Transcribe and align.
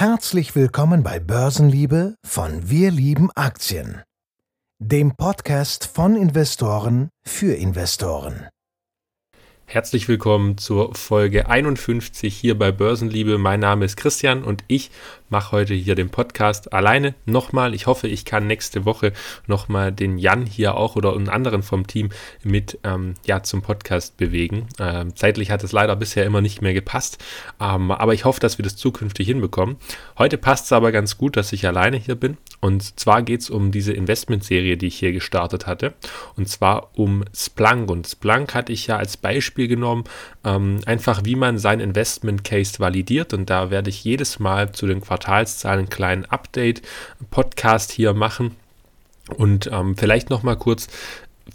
Herzlich 0.00 0.54
willkommen 0.54 1.02
bei 1.02 1.18
Börsenliebe 1.18 2.14
von 2.24 2.70
Wir 2.70 2.92
lieben 2.92 3.32
Aktien, 3.34 4.04
dem 4.78 5.16
Podcast 5.16 5.86
von 5.86 6.14
Investoren 6.14 7.08
für 7.26 7.54
Investoren. 7.54 8.46
Herzlich 9.70 10.08
willkommen 10.08 10.56
zur 10.56 10.94
Folge 10.94 11.46
51 11.46 12.34
hier 12.34 12.58
bei 12.58 12.72
Börsenliebe. 12.72 13.36
Mein 13.36 13.60
Name 13.60 13.84
ist 13.84 13.98
Christian 13.98 14.42
und 14.42 14.64
ich 14.66 14.90
mache 15.28 15.52
heute 15.52 15.74
hier 15.74 15.94
den 15.94 16.08
Podcast 16.08 16.72
alleine 16.72 17.14
nochmal. 17.26 17.74
Ich 17.74 17.86
hoffe, 17.86 18.08
ich 18.08 18.24
kann 18.24 18.46
nächste 18.46 18.86
Woche 18.86 19.12
nochmal 19.46 19.92
den 19.92 20.16
Jan 20.16 20.46
hier 20.46 20.74
auch 20.74 20.96
oder 20.96 21.14
einen 21.14 21.28
anderen 21.28 21.62
vom 21.62 21.86
Team 21.86 22.08
mit 22.42 22.78
ähm, 22.82 23.12
ja, 23.26 23.42
zum 23.42 23.60
Podcast 23.60 24.16
bewegen. 24.16 24.68
Ähm, 24.78 25.14
zeitlich 25.14 25.50
hat 25.50 25.62
es 25.62 25.72
leider 25.72 25.96
bisher 25.96 26.24
immer 26.24 26.40
nicht 26.40 26.62
mehr 26.62 26.72
gepasst, 26.72 27.22
ähm, 27.60 27.90
aber 27.90 28.14
ich 28.14 28.24
hoffe, 28.24 28.40
dass 28.40 28.56
wir 28.56 28.62
das 28.62 28.76
zukünftig 28.76 29.28
hinbekommen. 29.28 29.76
Heute 30.16 30.38
passt 30.38 30.64
es 30.64 30.72
aber 30.72 30.92
ganz 30.92 31.18
gut, 31.18 31.36
dass 31.36 31.52
ich 31.52 31.66
alleine 31.66 31.98
hier 31.98 32.14
bin. 32.14 32.38
Und 32.60 32.98
zwar 32.98 33.22
geht 33.22 33.42
es 33.42 33.50
um 33.50 33.70
diese 33.70 33.92
Investmentserie, 33.92 34.76
die 34.76 34.88
ich 34.88 34.98
hier 34.98 35.12
gestartet 35.12 35.66
hatte. 35.66 35.94
Und 36.36 36.48
zwar 36.48 36.90
um 36.98 37.24
Splunk. 37.34 37.90
Und 37.90 38.06
Splunk 38.06 38.54
hatte 38.54 38.72
ich 38.72 38.88
ja 38.88 38.96
als 38.96 39.16
Beispiel 39.16 39.68
genommen, 39.68 40.04
ähm, 40.44 40.80
einfach 40.86 41.24
wie 41.24 41.36
man 41.36 41.58
sein 41.58 41.80
Investment 41.80 42.42
Case 42.42 42.78
validiert. 42.80 43.32
Und 43.32 43.48
da 43.48 43.70
werde 43.70 43.90
ich 43.90 44.02
jedes 44.02 44.38
Mal 44.38 44.72
zu 44.72 44.86
den 44.86 45.00
Quartalszahlen 45.00 45.78
einen 45.78 45.88
kleinen 45.88 46.24
Update-Podcast 46.24 47.92
hier 47.92 48.12
machen. 48.14 48.56
Und 49.36 49.70
ähm, 49.72 49.96
vielleicht 49.96 50.30
noch 50.30 50.42
mal 50.42 50.56
kurz 50.56 50.88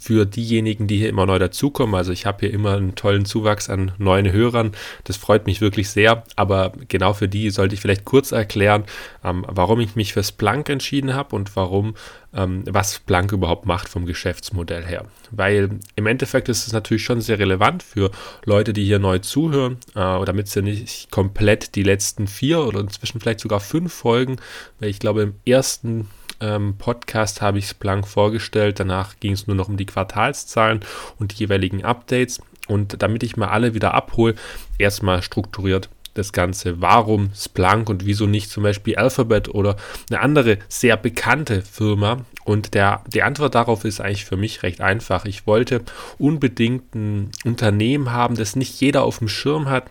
für 0.04 0.26
diejenigen, 0.26 0.86
die 0.86 0.98
hier 0.98 1.08
immer 1.08 1.24
neu 1.24 1.38
dazukommen. 1.38 1.94
Also 1.94 2.12
ich 2.12 2.26
habe 2.26 2.40
hier 2.40 2.52
immer 2.52 2.76
einen 2.76 2.94
tollen 2.94 3.24
Zuwachs 3.24 3.70
an 3.70 3.92
neuen 3.96 4.30
Hörern. 4.30 4.72
Das 5.04 5.16
freut 5.16 5.46
mich 5.46 5.62
wirklich 5.62 5.88
sehr. 5.88 6.24
Aber 6.36 6.72
genau 6.88 7.14
für 7.14 7.26
die 7.26 7.48
sollte 7.48 7.74
ich 7.74 7.80
vielleicht 7.80 8.04
kurz 8.04 8.30
erklären, 8.30 8.84
ähm, 9.24 9.46
warum 9.48 9.80
ich 9.80 9.96
mich 9.96 10.12
für 10.12 10.22
Splunk 10.22 10.68
entschieden 10.68 11.14
habe 11.14 11.34
und 11.34 11.56
warum, 11.56 11.94
ähm, 12.34 12.64
was 12.66 12.96
Splunk 12.96 13.32
überhaupt 13.32 13.64
macht 13.64 13.88
vom 13.88 14.04
Geschäftsmodell 14.04 14.84
her. 14.84 15.06
Weil 15.30 15.70
im 15.96 16.06
Endeffekt 16.06 16.50
ist 16.50 16.66
es 16.66 16.74
natürlich 16.74 17.02
schon 17.02 17.22
sehr 17.22 17.38
relevant 17.38 17.82
für 17.82 18.10
Leute, 18.44 18.74
die 18.74 18.84
hier 18.84 18.98
neu 18.98 19.20
zuhören, 19.20 19.78
äh, 19.94 20.22
damit 20.26 20.48
sie 20.48 20.60
nicht 20.60 21.10
komplett 21.10 21.76
die 21.76 21.82
letzten 21.82 22.26
vier 22.26 22.60
oder 22.60 22.80
inzwischen 22.80 23.20
vielleicht 23.20 23.40
sogar 23.40 23.60
fünf 23.60 23.94
Folgen, 23.94 24.36
weil 24.80 24.90
ich 24.90 24.98
glaube 24.98 25.22
im 25.22 25.34
ersten 25.46 26.10
ähm, 26.44 26.76
Podcast 26.76 27.40
habe 27.40 27.58
ich 27.58 27.68
Splunk 27.68 28.06
vorgestellt. 28.06 28.78
Danach 28.78 29.18
ging 29.18 29.32
es 29.32 29.46
nur 29.46 29.56
noch 29.56 29.68
um 29.68 29.76
die 29.76 29.86
Quartalszahlen 29.86 30.80
und 31.18 31.32
die 31.32 31.36
jeweiligen 31.38 31.84
Updates. 31.84 32.40
Und 32.68 33.02
damit 33.02 33.22
ich 33.22 33.36
mal 33.36 33.48
alle 33.48 33.74
wieder 33.74 33.94
abhole, 33.94 34.34
erstmal 34.78 35.22
strukturiert 35.22 35.88
das 36.14 36.32
Ganze. 36.32 36.80
Warum 36.80 37.30
Splunk 37.34 37.88
und 37.88 38.06
wieso 38.06 38.26
nicht 38.26 38.50
zum 38.50 38.62
Beispiel 38.62 38.96
Alphabet 38.96 39.48
oder 39.48 39.76
eine 40.10 40.20
andere 40.20 40.58
sehr 40.68 40.96
bekannte 40.96 41.62
Firma? 41.62 42.24
Und 42.44 42.74
der, 42.74 43.02
die 43.06 43.22
Antwort 43.22 43.54
darauf 43.54 43.84
ist 43.84 44.00
eigentlich 44.00 44.26
für 44.26 44.36
mich 44.36 44.62
recht 44.62 44.80
einfach. 44.80 45.24
Ich 45.24 45.46
wollte 45.46 45.82
unbedingt 46.18 46.94
ein 46.94 47.30
Unternehmen 47.44 48.12
haben, 48.12 48.36
das 48.36 48.54
nicht 48.54 48.80
jeder 48.80 49.02
auf 49.02 49.18
dem 49.18 49.28
Schirm 49.28 49.68
hat, 49.68 49.84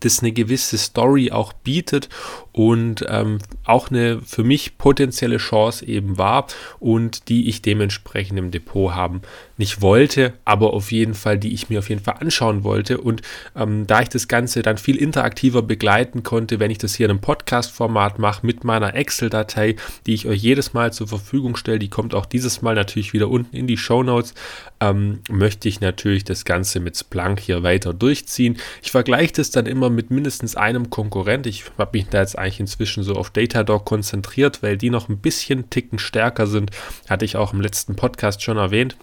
das 0.00 0.20
eine 0.20 0.32
gewisse 0.32 0.78
Story 0.78 1.32
auch 1.32 1.52
bietet 1.52 2.08
und 2.52 3.04
ähm, 3.08 3.38
auch 3.64 3.90
eine 3.90 4.20
für 4.20 4.44
mich 4.44 4.78
potenzielle 4.78 5.36
Chance 5.36 5.86
eben 5.86 6.18
war 6.18 6.46
und 6.78 7.28
die 7.28 7.48
ich 7.48 7.62
dementsprechend 7.62 8.38
im 8.38 8.50
Depot 8.50 8.94
haben 8.94 9.22
nicht 9.60 9.82
wollte, 9.82 10.32
aber 10.44 10.72
auf 10.72 10.90
jeden 10.90 11.14
Fall, 11.14 11.38
die 11.38 11.52
ich 11.52 11.68
mir 11.68 11.78
auf 11.78 11.90
jeden 11.90 12.02
Fall 12.02 12.16
anschauen 12.18 12.64
wollte. 12.64 12.98
Und 12.98 13.22
ähm, 13.54 13.86
da 13.86 14.00
ich 14.00 14.08
das 14.08 14.26
Ganze 14.26 14.62
dann 14.62 14.78
viel 14.78 14.96
interaktiver 14.96 15.62
begleiten 15.62 16.22
konnte, 16.22 16.58
wenn 16.58 16.70
ich 16.70 16.78
das 16.78 16.94
hier 16.94 17.06
in 17.06 17.10
einem 17.10 17.20
Podcast-Format 17.20 18.18
mache 18.18 18.44
mit 18.44 18.64
meiner 18.64 18.94
Excel-Datei, 18.94 19.76
die 20.06 20.14
ich 20.14 20.26
euch 20.26 20.42
jedes 20.42 20.72
Mal 20.72 20.92
zur 20.92 21.06
Verfügung 21.06 21.56
stelle, 21.56 21.78
die 21.78 21.90
kommt 21.90 22.14
auch 22.14 22.26
dieses 22.26 22.62
Mal 22.62 22.74
natürlich 22.74 23.12
wieder 23.12 23.28
unten 23.28 23.54
in 23.54 23.66
die 23.66 23.76
Show 23.76 24.02
Notes, 24.02 24.34
ähm, 24.80 25.20
möchte 25.30 25.68
ich 25.68 25.80
natürlich 25.80 26.24
das 26.24 26.44
Ganze 26.44 26.80
mit 26.80 26.96
Splunk 26.96 27.38
hier 27.38 27.62
weiter 27.62 27.92
durchziehen. 27.92 28.56
Ich 28.82 28.90
vergleiche 28.90 29.34
das 29.34 29.50
dann 29.50 29.66
immer 29.66 29.90
mit 29.90 30.10
mindestens 30.10 30.56
einem 30.56 30.88
Konkurrent. 30.88 31.46
Ich 31.46 31.64
habe 31.76 31.98
mich 31.98 32.08
da 32.08 32.20
jetzt 32.20 32.38
eigentlich 32.38 32.49
inzwischen 32.58 33.04
so 33.04 33.14
auf 33.14 33.30
Datadog 33.30 33.84
konzentriert, 33.84 34.62
weil 34.62 34.76
die 34.76 34.90
noch 34.90 35.08
ein 35.08 35.18
bisschen 35.18 35.70
Ticken 35.70 35.98
stärker 35.98 36.46
sind. 36.46 36.70
Hatte 37.08 37.24
ich 37.24 37.36
auch 37.36 37.52
im 37.52 37.60
letzten 37.60 37.94
Podcast 37.94 38.42
schon 38.42 38.56
erwähnt. 38.56 38.96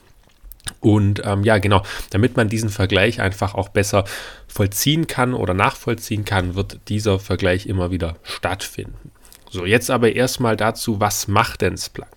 Und 0.81 1.21
ähm, 1.23 1.43
ja, 1.43 1.59
genau, 1.59 1.83
damit 2.09 2.35
man 2.35 2.49
diesen 2.49 2.69
Vergleich 2.69 3.21
einfach 3.21 3.55
auch 3.55 3.69
besser 3.69 4.03
vollziehen 4.47 5.07
kann 5.07 5.33
oder 5.33 5.53
nachvollziehen 5.53 6.25
kann, 6.25 6.55
wird 6.55 6.79
dieser 6.89 7.19
Vergleich 7.19 7.67
immer 7.67 7.91
wieder 7.91 8.17
stattfinden. 8.23 9.11
So, 9.49 9.65
jetzt 9.65 9.89
aber 9.89 10.13
erstmal 10.13 10.57
dazu, 10.57 10.99
was 10.99 11.27
macht 11.27 11.61
denn 11.61 11.77
Splunk? 11.77 12.11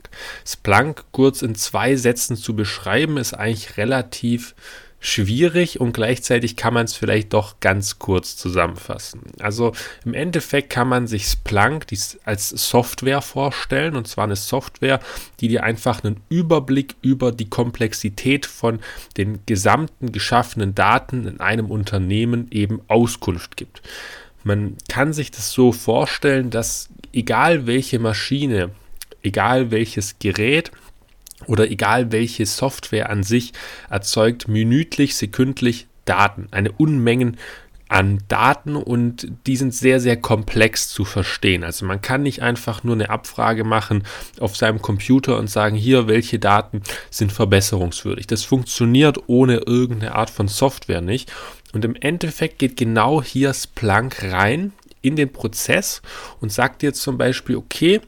Splunk 0.44 1.04
kurz 1.12 1.42
in 1.42 1.54
zwei 1.54 1.94
Sätzen 1.94 2.36
zu 2.36 2.56
beschreiben, 2.56 3.16
ist 3.16 3.34
eigentlich 3.34 3.76
relativ 3.76 4.54
schwierig 5.00 5.81
und 5.81 5.93
gleichzeitig 5.93 6.56
kann 6.56 6.75
man 6.75 6.84
es 6.84 6.94
vielleicht 6.94 7.33
doch 7.33 7.59
ganz 7.61 7.99
kurz 7.99 8.37
zusammenfassen. 8.37 9.22
Also 9.41 9.72
im 10.05 10.12
Endeffekt 10.12 10.71
kann 10.71 10.88
man 10.88 11.06
sich 11.06 11.25
Splunk 11.25 11.87
als 12.25 12.50
Software 12.50 13.22
vorstellen 13.22 13.97
und 13.97 14.06
zwar 14.06 14.25
eine 14.25 14.37
Software, 14.37 15.00
die 15.41 15.49
dir 15.49 15.65
einfach 15.65 16.05
einen 16.05 16.21
Überblick 16.28 16.97
über 17.00 17.33
die 17.33 17.49
Komplexität 17.49 18.44
von 18.44 18.81
den 19.16 19.41
gesamten 19.47 20.12
geschaffenen 20.12 20.75
Daten 20.75 21.27
in 21.27 21.41
einem 21.41 21.71
Unternehmen 21.71 22.49
eben 22.50 22.83
Auskunft 22.87 23.56
gibt. 23.56 23.81
Man 24.44 24.77
kann 24.89 25.12
sich 25.15 25.31
das 25.31 25.50
so 25.53 25.72
vorstellen, 25.72 26.50
dass 26.50 26.91
egal 27.12 27.66
welche 27.66 27.99
Maschine, 27.99 28.71
egal 29.22 29.71
welches 29.71 30.19
Gerät, 30.19 30.71
oder 31.47 31.71
egal 31.71 32.12
welche 32.12 32.47
Software 32.47 33.11
an 33.11 33.23
sich 33.23 33.53
erzeugt 33.89 34.49
minütlich, 34.49 35.17
sekündlich 35.17 35.87
Daten, 36.05 36.49
eine 36.51 36.73
Unmengen 36.73 37.37
an 37.91 38.21
Daten 38.28 38.77
und 38.77 39.27
die 39.49 39.56
sind 39.56 39.75
sehr, 39.75 39.99
sehr 39.99 40.17
komplex 40.17 40.89
zu 40.91 41.05
verstehen. 41.05 41.65
Also 41.65 41.84
man 41.84 42.01
kann 42.01 42.23
nicht 42.23 42.41
einfach 42.41 42.84
nur 42.84 42.95
eine 42.95 43.11
Abfrage 43.11 43.65
machen 43.65 44.05
auf 44.39 44.56
seinem 44.56 44.81
Computer 44.81 45.37
und 45.37 45.51
sagen, 45.51 45.75
hier, 45.75 46.06
welche 46.06 46.39
Daten 46.39 46.83
sind 47.11 47.33
verbesserungswürdig. 47.33 48.28
Das 48.28 48.45
funktioniert 48.45 49.19
ohne 49.27 49.57
irgendeine 49.67 50.15
Art 50.15 50.31
von 50.31 50.47
Software 50.47 51.01
nicht. 51.01 51.33
Und 51.72 51.84
im 51.84 51.97
Endeffekt 51.97 52.61
geht 52.61 52.77
genau 52.77 53.25
hier 53.25 53.53
Splunk 53.53 54.22
rein 54.22 54.72
in 55.03 55.17
den 55.17 55.33
Prozess 55.33 56.01
und 56.41 56.53
sagt 56.53 56.83
dir 56.83 56.93
zum 56.93 57.19
Beispiel, 57.19 57.57
okay, 57.57 58.01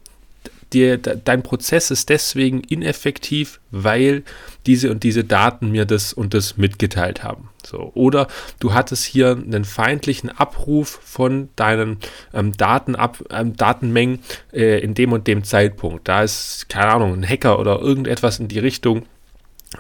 dir, 0.75 0.99
dein 0.99 1.43
Prozess 1.43 1.91
ist 1.91 2.09
deswegen 2.09 2.61
ineffektiv, 2.61 3.61
weil 3.71 4.23
diese 4.67 4.91
und 4.91 5.03
diese 5.03 5.25
Daten 5.25 5.71
mir 5.71 5.85
das 5.85 6.13
und 6.13 6.35
das 6.35 6.57
mitgeteilt 6.57 7.23
haben. 7.23 7.49
So. 7.65 7.93
Oder 7.95 8.29
du 8.61 8.75
hattest 8.75 9.05
hier 9.05 9.31
einen 9.33 9.65
feindlichen 9.65 10.31
Abruf 10.31 11.01
von 11.03 11.49
deinen 11.57 11.99
ähm, 12.35 12.53
Datenab, 12.53 13.25
ähm, 13.31 13.57
Datenmengen 13.57 14.21
äh, 14.53 14.81
in 14.81 14.95
dem 14.95 15.13
und 15.13 15.27
dem 15.27 15.45
Zeitpunkt. 15.45 16.09
Da 16.09 16.23
ist, 16.23 16.69
keine 16.69 16.93
Ahnung, 16.93 17.15
ein 17.15 17.29
Hacker 17.29 17.59
oder 17.59 17.81
irgendetwas 17.81 18.39
in 18.39 18.49
die 18.49 18.59
Richtung 18.59 19.07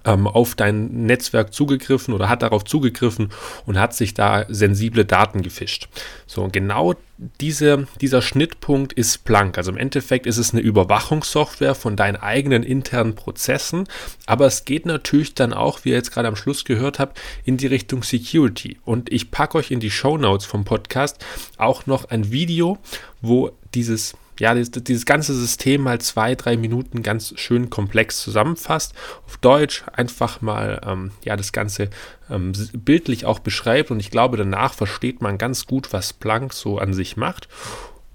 auf 0.04 0.54
dein 0.54 1.06
Netzwerk 1.06 1.52
zugegriffen 1.52 2.14
oder 2.14 2.28
hat 2.28 2.42
darauf 2.42 2.64
zugegriffen 2.64 3.30
und 3.66 3.78
hat 3.78 3.94
sich 3.94 4.14
da 4.14 4.44
sensible 4.48 5.04
Daten 5.04 5.42
gefischt. 5.42 5.88
So, 6.26 6.48
genau 6.50 6.94
diese, 7.40 7.86
dieser 8.00 8.22
Schnittpunkt 8.22 8.92
ist 8.92 9.14
Splunk. 9.14 9.58
Also 9.58 9.70
im 9.70 9.76
Endeffekt 9.76 10.26
ist 10.26 10.38
es 10.38 10.52
eine 10.52 10.62
Überwachungssoftware 10.62 11.74
von 11.74 11.96
deinen 11.96 12.16
eigenen 12.16 12.62
internen 12.62 13.14
Prozessen, 13.14 13.86
aber 14.26 14.46
es 14.46 14.64
geht 14.64 14.86
natürlich 14.86 15.34
dann 15.34 15.52
auch, 15.52 15.84
wie 15.84 15.90
ihr 15.90 15.96
jetzt 15.96 16.10
gerade 16.10 16.28
am 16.28 16.36
Schluss 16.36 16.64
gehört 16.64 16.98
habt, 16.98 17.20
in 17.44 17.56
die 17.56 17.66
Richtung 17.66 18.02
Security. 18.02 18.78
Und 18.84 19.12
ich 19.12 19.30
packe 19.30 19.58
euch 19.58 19.70
in 19.70 19.80
die 19.80 19.90
Show 19.90 20.18
Notes 20.18 20.46
vom 20.46 20.64
Podcast 20.64 21.24
auch 21.58 21.86
noch 21.86 22.06
ein 22.06 22.32
Video, 22.32 22.78
wo 23.20 23.52
dieses 23.74 24.14
ja, 24.42 24.54
dieses, 24.54 24.72
dieses, 24.72 25.06
ganze 25.06 25.34
System 25.34 25.82
mal 25.82 26.00
zwei, 26.00 26.34
drei 26.34 26.56
Minuten 26.56 27.04
ganz 27.04 27.32
schön 27.38 27.70
komplex 27.70 28.20
zusammenfasst. 28.20 28.92
Auf 29.24 29.36
Deutsch 29.36 29.84
einfach 29.92 30.40
mal 30.40 30.80
ähm, 30.84 31.12
ja, 31.24 31.36
das 31.36 31.52
Ganze 31.52 31.90
ähm, 32.28 32.52
bildlich 32.72 33.24
auch 33.24 33.38
beschreibt 33.38 33.92
und 33.92 34.00
ich 34.00 34.10
glaube, 34.10 34.36
danach 34.36 34.74
versteht 34.74 35.22
man 35.22 35.38
ganz 35.38 35.66
gut, 35.66 35.92
was 35.92 36.12
Planck 36.12 36.54
so 36.54 36.78
an 36.78 36.92
sich 36.92 37.16
macht. 37.16 37.46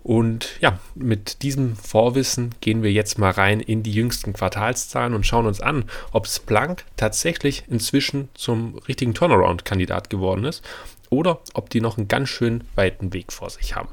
Und 0.03 0.59
ja, 0.59 0.79
mit 0.95 1.43
diesem 1.43 1.77
Vorwissen 1.77 2.53
gehen 2.59 2.83
wir 2.83 2.91
jetzt 2.91 3.17
mal 3.17 3.31
rein 3.31 3.61
in 3.61 3.81
die 3.81 3.93
jüngsten 3.93 4.33
Quartalszahlen 4.33 5.13
und 5.13 5.25
schauen 5.25 5.45
uns 5.45 5.61
an, 5.61 5.85
ob 6.11 6.27
Splunk 6.27 6.83
tatsächlich 6.97 7.63
inzwischen 7.69 8.27
zum 8.33 8.79
richtigen 8.89 9.13
Turnaround-Kandidat 9.13 10.09
geworden 10.09 10.43
ist 10.43 10.61
oder 11.09 11.39
ob 11.53 11.69
die 11.69 11.79
noch 11.79 11.97
einen 11.97 12.09
ganz 12.09 12.27
schön 12.27 12.65
weiten 12.75 13.13
Weg 13.13 13.31
vor 13.31 13.49
sich 13.49 13.77
haben. 13.77 13.87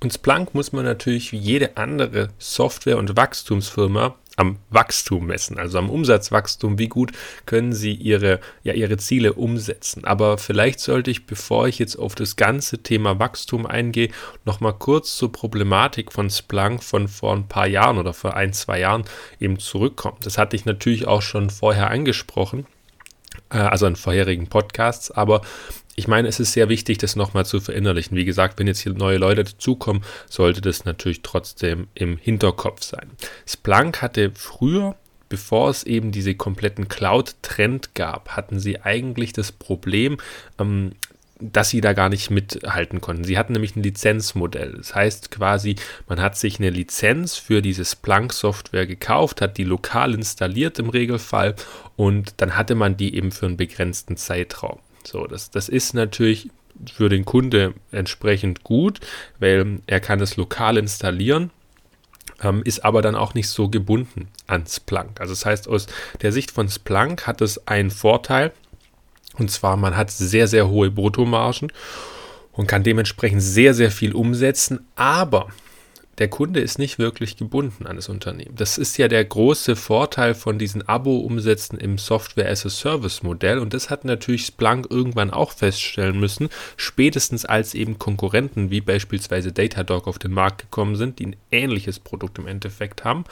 Und 0.00 0.12
Splunk 0.12 0.54
muss 0.54 0.72
man 0.72 0.84
natürlich 0.84 1.32
wie 1.32 1.38
jede 1.38 1.76
andere 1.76 2.28
Software- 2.38 2.98
und 2.98 3.16
Wachstumsfirma 3.16 4.14
am 4.38 4.58
Wachstum 4.70 5.26
messen, 5.26 5.58
also 5.58 5.78
am 5.78 5.90
Umsatzwachstum, 5.90 6.78
wie 6.78 6.86
gut 6.86 7.10
können 7.44 7.72
sie 7.72 7.92
ihre, 7.92 8.38
ja, 8.62 8.72
ihre 8.72 8.96
Ziele 8.96 9.32
umsetzen. 9.32 10.04
Aber 10.04 10.38
vielleicht 10.38 10.78
sollte 10.78 11.10
ich, 11.10 11.26
bevor 11.26 11.66
ich 11.66 11.80
jetzt 11.80 11.96
auf 11.96 12.14
das 12.14 12.36
ganze 12.36 12.78
Thema 12.78 13.18
Wachstum 13.18 13.66
eingehe, 13.66 14.10
nochmal 14.44 14.74
kurz 14.74 15.16
zur 15.16 15.32
Problematik 15.32 16.12
von 16.12 16.30
Splunk 16.30 16.84
von 16.84 17.08
vor 17.08 17.34
ein 17.34 17.48
paar 17.48 17.66
Jahren 17.66 17.98
oder 17.98 18.14
vor 18.14 18.34
ein, 18.34 18.52
zwei 18.52 18.78
Jahren 18.78 19.02
eben 19.40 19.58
zurückkommen. 19.58 20.18
Das 20.22 20.38
hatte 20.38 20.54
ich 20.54 20.64
natürlich 20.64 21.08
auch 21.08 21.22
schon 21.22 21.50
vorher 21.50 21.90
angesprochen, 21.90 22.66
äh, 23.50 23.58
also 23.58 23.86
in 23.86 23.96
vorherigen 23.96 24.46
Podcasts, 24.46 25.10
aber 25.10 25.40
ich 25.98 26.06
meine, 26.06 26.28
es 26.28 26.38
ist 26.38 26.52
sehr 26.52 26.68
wichtig, 26.68 26.98
das 26.98 27.16
nochmal 27.16 27.44
zu 27.44 27.60
verinnerlichen. 27.60 28.16
Wie 28.16 28.24
gesagt, 28.24 28.58
wenn 28.58 28.68
jetzt 28.68 28.80
hier 28.80 28.94
neue 28.94 29.18
Leute 29.18 29.42
dazukommen, 29.42 30.04
sollte 30.30 30.60
das 30.60 30.84
natürlich 30.84 31.22
trotzdem 31.22 31.88
im 31.94 32.16
Hinterkopf 32.16 32.84
sein. 32.84 33.10
Splunk 33.46 34.00
hatte 34.00 34.30
früher 34.34 34.94
bevor 35.28 35.68
es 35.68 35.82
eben 35.82 36.10
diese 36.10 36.34
kompletten 36.34 36.88
Cloud-Trend 36.88 37.94
gab, 37.94 38.30
hatten 38.30 38.58
sie 38.58 38.80
eigentlich 38.80 39.34
das 39.34 39.52
Problem, 39.52 40.16
ähm, 40.58 40.92
dass 41.38 41.68
sie 41.68 41.80
da 41.80 41.92
gar 41.92 42.08
nicht 42.08 42.30
mithalten 42.30 43.00
konnten. 43.00 43.24
Sie 43.24 43.36
hatten 43.36 43.52
nämlich 43.52 43.76
ein 43.76 43.82
Lizenzmodell. 43.82 44.72
Das 44.78 44.94
heißt 44.94 45.30
quasi, 45.30 45.76
man 46.08 46.20
hat 46.20 46.38
sich 46.38 46.58
eine 46.58 46.70
Lizenz 46.70 47.36
für 47.36 47.60
diese 47.60 47.84
Splunk-Software 47.84 48.86
gekauft, 48.86 49.40
hat 49.40 49.58
die 49.58 49.64
lokal 49.64 50.14
installiert 50.14 50.78
im 50.78 50.88
Regelfall 50.88 51.54
und 51.96 52.34
dann 52.38 52.56
hatte 52.56 52.74
man 52.74 52.96
die 52.96 53.14
eben 53.14 53.32
für 53.32 53.46
einen 53.46 53.58
begrenzten 53.58 54.16
Zeitraum. 54.16 54.78
So, 55.08 55.26
das, 55.26 55.50
das 55.50 55.70
ist 55.70 55.94
natürlich 55.94 56.50
für 56.92 57.08
den 57.08 57.24
Kunde 57.24 57.72
entsprechend 57.92 58.62
gut, 58.62 59.00
weil 59.38 59.80
er 59.86 60.00
kann 60.00 60.20
es 60.20 60.36
lokal 60.36 60.76
installieren, 60.76 61.50
ähm, 62.42 62.62
ist 62.62 62.84
aber 62.84 63.00
dann 63.00 63.16
auch 63.16 63.32
nicht 63.32 63.48
so 63.48 63.70
gebunden 63.70 64.28
an 64.46 64.66
Splunk. 64.66 65.18
Also 65.20 65.32
das 65.32 65.46
heißt, 65.46 65.66
aus 65.66 65.86
der 66.20 66.30
Sicht 66.30 66.50
von 66.50 66.68
Splunk 66.68 67.26
hat 67.26 67.40
es 67.40 67.66
einen 67.66 67.90
Vorteil, 67.90 68.52
und 69.38 69.50
zwar 69.50 69.78
man 69.78 69.96
hat 69.96 70.10
sehr, 70.10 70.46
sehr 70.46 70.68
hohe 70.68 70.90
Bruttomargen 70.90 71.72
und 72.52 72.66
kann 72.66 72.82
dementsprechend 72.82 73.40
sehr, 73.40 73.72
sehr 73.72 73.90
viel 73.90 74.14
umsetzen, 74.14 74.86
aber 74.94 75.48
der 76.18 76.28
Kunde 76.28 76.60
ist 76.60 76.78
nicht 76.78 76.98
wirklich 76.98 77.36
gebunden 77.36 77.86
an 77.86 77.96
das 77.96 78.08
Unternehmen. 78.08 78.56
Das 78.56 78.76
ist 78.76 78.96
ja 78.98 79.08
der 79.08 79.24
große 79.24 79.76
Vorteil 79.76 80.34
von 80.34 80.58
diesen 80.58 80.86
Abo-Umsätzen 80.88 81.78
im 81.78 81.96
Software-as-a-Service-Modell 81.96 83.58
und 83.58 83.72
das 83.72 83.90
hat 83.90 84.04
natürlich 84.04 84.46
Splunk 84.46 84.88
irgendwann 84.90 85.30
auch 85.30 85.52
feststellen 85.52 86.18
müssen, 86.18 86.48
spätestens 86.76 87.44
als 87.44 87.74
eben 87.74 87.98
Konkurrenten 87.98 88.70
wie 88.70 88.80
beispielsweise 88.80 89.52
Datadog 89.52 90.08
auf 90.08 90.18
den 90.18 90.32
Markt 90.32 90.62
gekommen 90.62 90.96
sind, 90.96 91.18
die 91.18 91.26
ein 91.26 91.36
ähnliches 91.50 92.00
Produkt 92.00 92.38
im 92.38 92.46
Endeffekt 92.46 93.04
haben. 93.04 93.24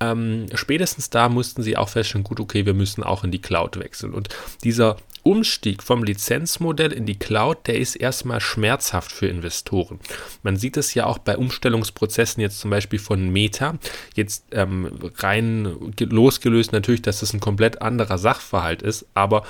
Ähm, 0.00 0.46
spätestens 0.54 1.10
da 1.10 1.28
mussten 1.28 1.62
sie 1.62 1.76
auch 1.76 1.88
feststellen, 1.88 2.24
gut, 2.24 2.40
okay, 2.40 2.66
wir 2.66 2.74
müssen 2.74 3.02
auch 3.02 3.24
in 3.24 3.30
die 3.30 3.40
Cloud 3.40 3.78
wechseln. 3.78 4.14
Und 4.14 4.28
dieser 4.64 4.96
Umstieg 5.22 5.82
vom 5.82 6.04
Lizenzmodell 6.04 6.92
in 6.92 7.04
die 7.04 7.18
Cloud, 7.18 7.66
der 7.66 7.78
ist 7.78 7.96
erstmal 7.96 8.40
schmerzhaft 8.40 9.12
für 9.12 9.26
Investoren. 9.26 10.00
Man 10.42 10.56
sieht 10.56 10.76
es 10.76 10.94
ja 10.94 11.06
auch 11.06 11.18
bei 11.18 11.36
Umstellungsprozessen 11.36 12.40
jetzt 12.40 12.60
zum 12.60 12.70
Beispiel 12.70 12.98
von 12.98 13.28
Meta, 13.28 13.78
jetzt 14.14 14.44
ähm, 14.52 14.90
rein 15.16 15.92
losgelöst 16.00 16.72
natürlich, 16.72 17.02
dass 17.02 17.20
das 17.20 17.34
ein 17.34 17.40
komplett 17.40 17.82
anderer 17.82 18.18
Sachverhalt 18.18 18.82
ist, 18.82 19.06
aber 19.14 19.44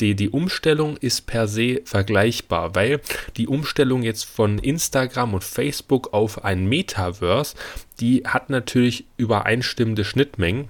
die, 0.00 0.14
die 0.14 0.30
Umstellung 0.30 0.96
ist 0.96 1.26
per 1.26 1.46
se 1.48 1.82
vergleichbar, 1.84 2.74
weil 2.74 3.00
die 3.36 3.48
Umstellung 3.48 4.02
jetzt 4.02 4.24
von 4.24 4.58
Instagram 4.58 5.34
und 5.34 5.44
Facebook 5.44 6.12
auf 6.12 6.44
ein 6.44 6.66
Metaverse, 6.66 7.56
die 8.00 8.24
hat 8.26 8.50
natürlich 8.50 9.04
übereinstimmende 9.16 10.04
Schnittmengen 10.04 10.68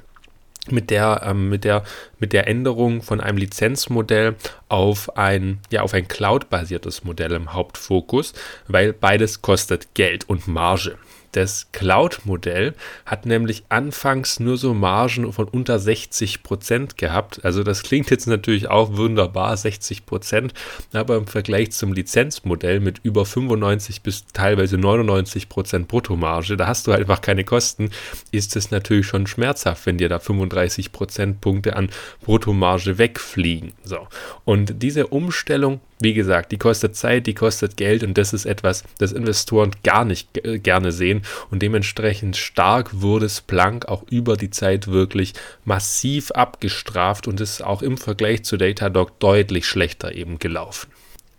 mit 0.70 0.90
der, 0.90 1.22
ähm, 1.24 1.48
mit 1.48 1.64
der, 1.64 1.84
mit 2.18 2.32
der 2.32 2.46
Änderung 2.48 3.02
von 3.02 3.20
einem 3.20 3.38
Lizenzmodell 3.38 4.36
auf 4.68 5.16
ein, 5.16 5.60
ja, 5.70 5.82
auf 5.82 5.94
ein 5.94 6.08
Cloud-basiertes 6.08 7.04
Modell 7.04 7.32
im 7.32 7.52
Hauptfokus, 7.52 8.32
weil 8.66 8.92
beides 8.92 9.42
kostet 9.42 9.94
Geld 9.94 10.28
und 10.28 10.48
Marge. 10.48 10.96
Das 11.34 11.66
Cloud-Modell 11.72 12.74
hat 13.06 13.26
nämlich 13.26 13.64
anfangs 13.68 14.38
nur 14.38 14.56
so 14.56 14.72
Margen 14.72 15.32
von 15.32 15.48
unter 15.48 15.80
60 15.80 16.44
Prozent 16.44 16.96
gehabt. 16.96 17.44
Also 17.44 17.64
das 17.64 17.82
klingt 17.82 18.08
jetzt 18.10 18.28
natürlich 18.28 18.70
auch 18.70 18.96
wunderbar, 18.96 19.56
60 19.56 20.06
Prozent, 20.06 20.54
aber 20.92 21.16
im 21.16 21.26
Vergleich 21.26 21.72
zum 21.72 21.92
Lizenzmodell 21.92 22.78
mit 22.78 23.00
über 23.02 23.26
95 23.26 24.02
bis 24.02 24.26
teilweise 24.26 24.78
99 24.78 25.48
Prozent 25.48 25.88
Bruttomarge, 25.88 26.56
da 26.56 26.68
hast 26.68 26.86
du 26.86 26.92
halt 26.92 27.00
einfach 27.00 27.20
keine 27.20 27.42
Kosten, 27.42 27.90
ist 28.30 28.54
es 28.54 28.70
natürlich 28.70 29.06
schon 29.06 29.26
schmerzhaft, 29.26 29.86
wenn 29.86 29.98
dir 29.98 30.08
da 30.08 30.20
35 30.20 30.92
Prozentpunkte 30.92 31.74
an 31.74 31.90
Bruttomarge 32.22 32.96
wegfliegen. 32.98 33.72
So. 33.82 34.06
Und 34.44 34.84
diese 34.84 35.08
Umstellung 35.08 35.80
wie 36.00 36.12
gesagt, 36.12 36.52
die 36.52 36.58
kostet 36.58 36.96
Zeit, 36.96 37.26
die 37.26 37.34
kostet 37.34 37.76
Geld 37.76 38.04
und 38.04 38.18
das 38.18 38.32
ist 38.32 38.44
etwas, 38.44 38.84
das 38.98 39.12
Investoren 39.12 39.70
gar 39.82 40.04
nicht 40.04 40.28
gerne 40.62 40.92
sehen 40.92 41.22
und 41.50 41.62
dementsprechend 41.62 42.36
stark 42.36 43.00
wurde 43.00 43.28
Splunk 43.28 43.86
auch 43.86 44.04
über 44.10 44.36
die 44.36 44.50
Zeit 44.50 44.88
wirklich 44.88 45.34
massiv 45.64 46.30
abgestraft 46.30 47.28
und 47.28 47.40
ist 47.40 47.62
auch 47.62 47.82
im 47.82 47.98
Vergleich 47.98 48.44
zu 48.44 48.56
Datadog 48.56 49.18
deutlich 49.20 49.66
schlechter 49.66 50.14
eben 50.14 50.38
gelaufen. 50.38 50.88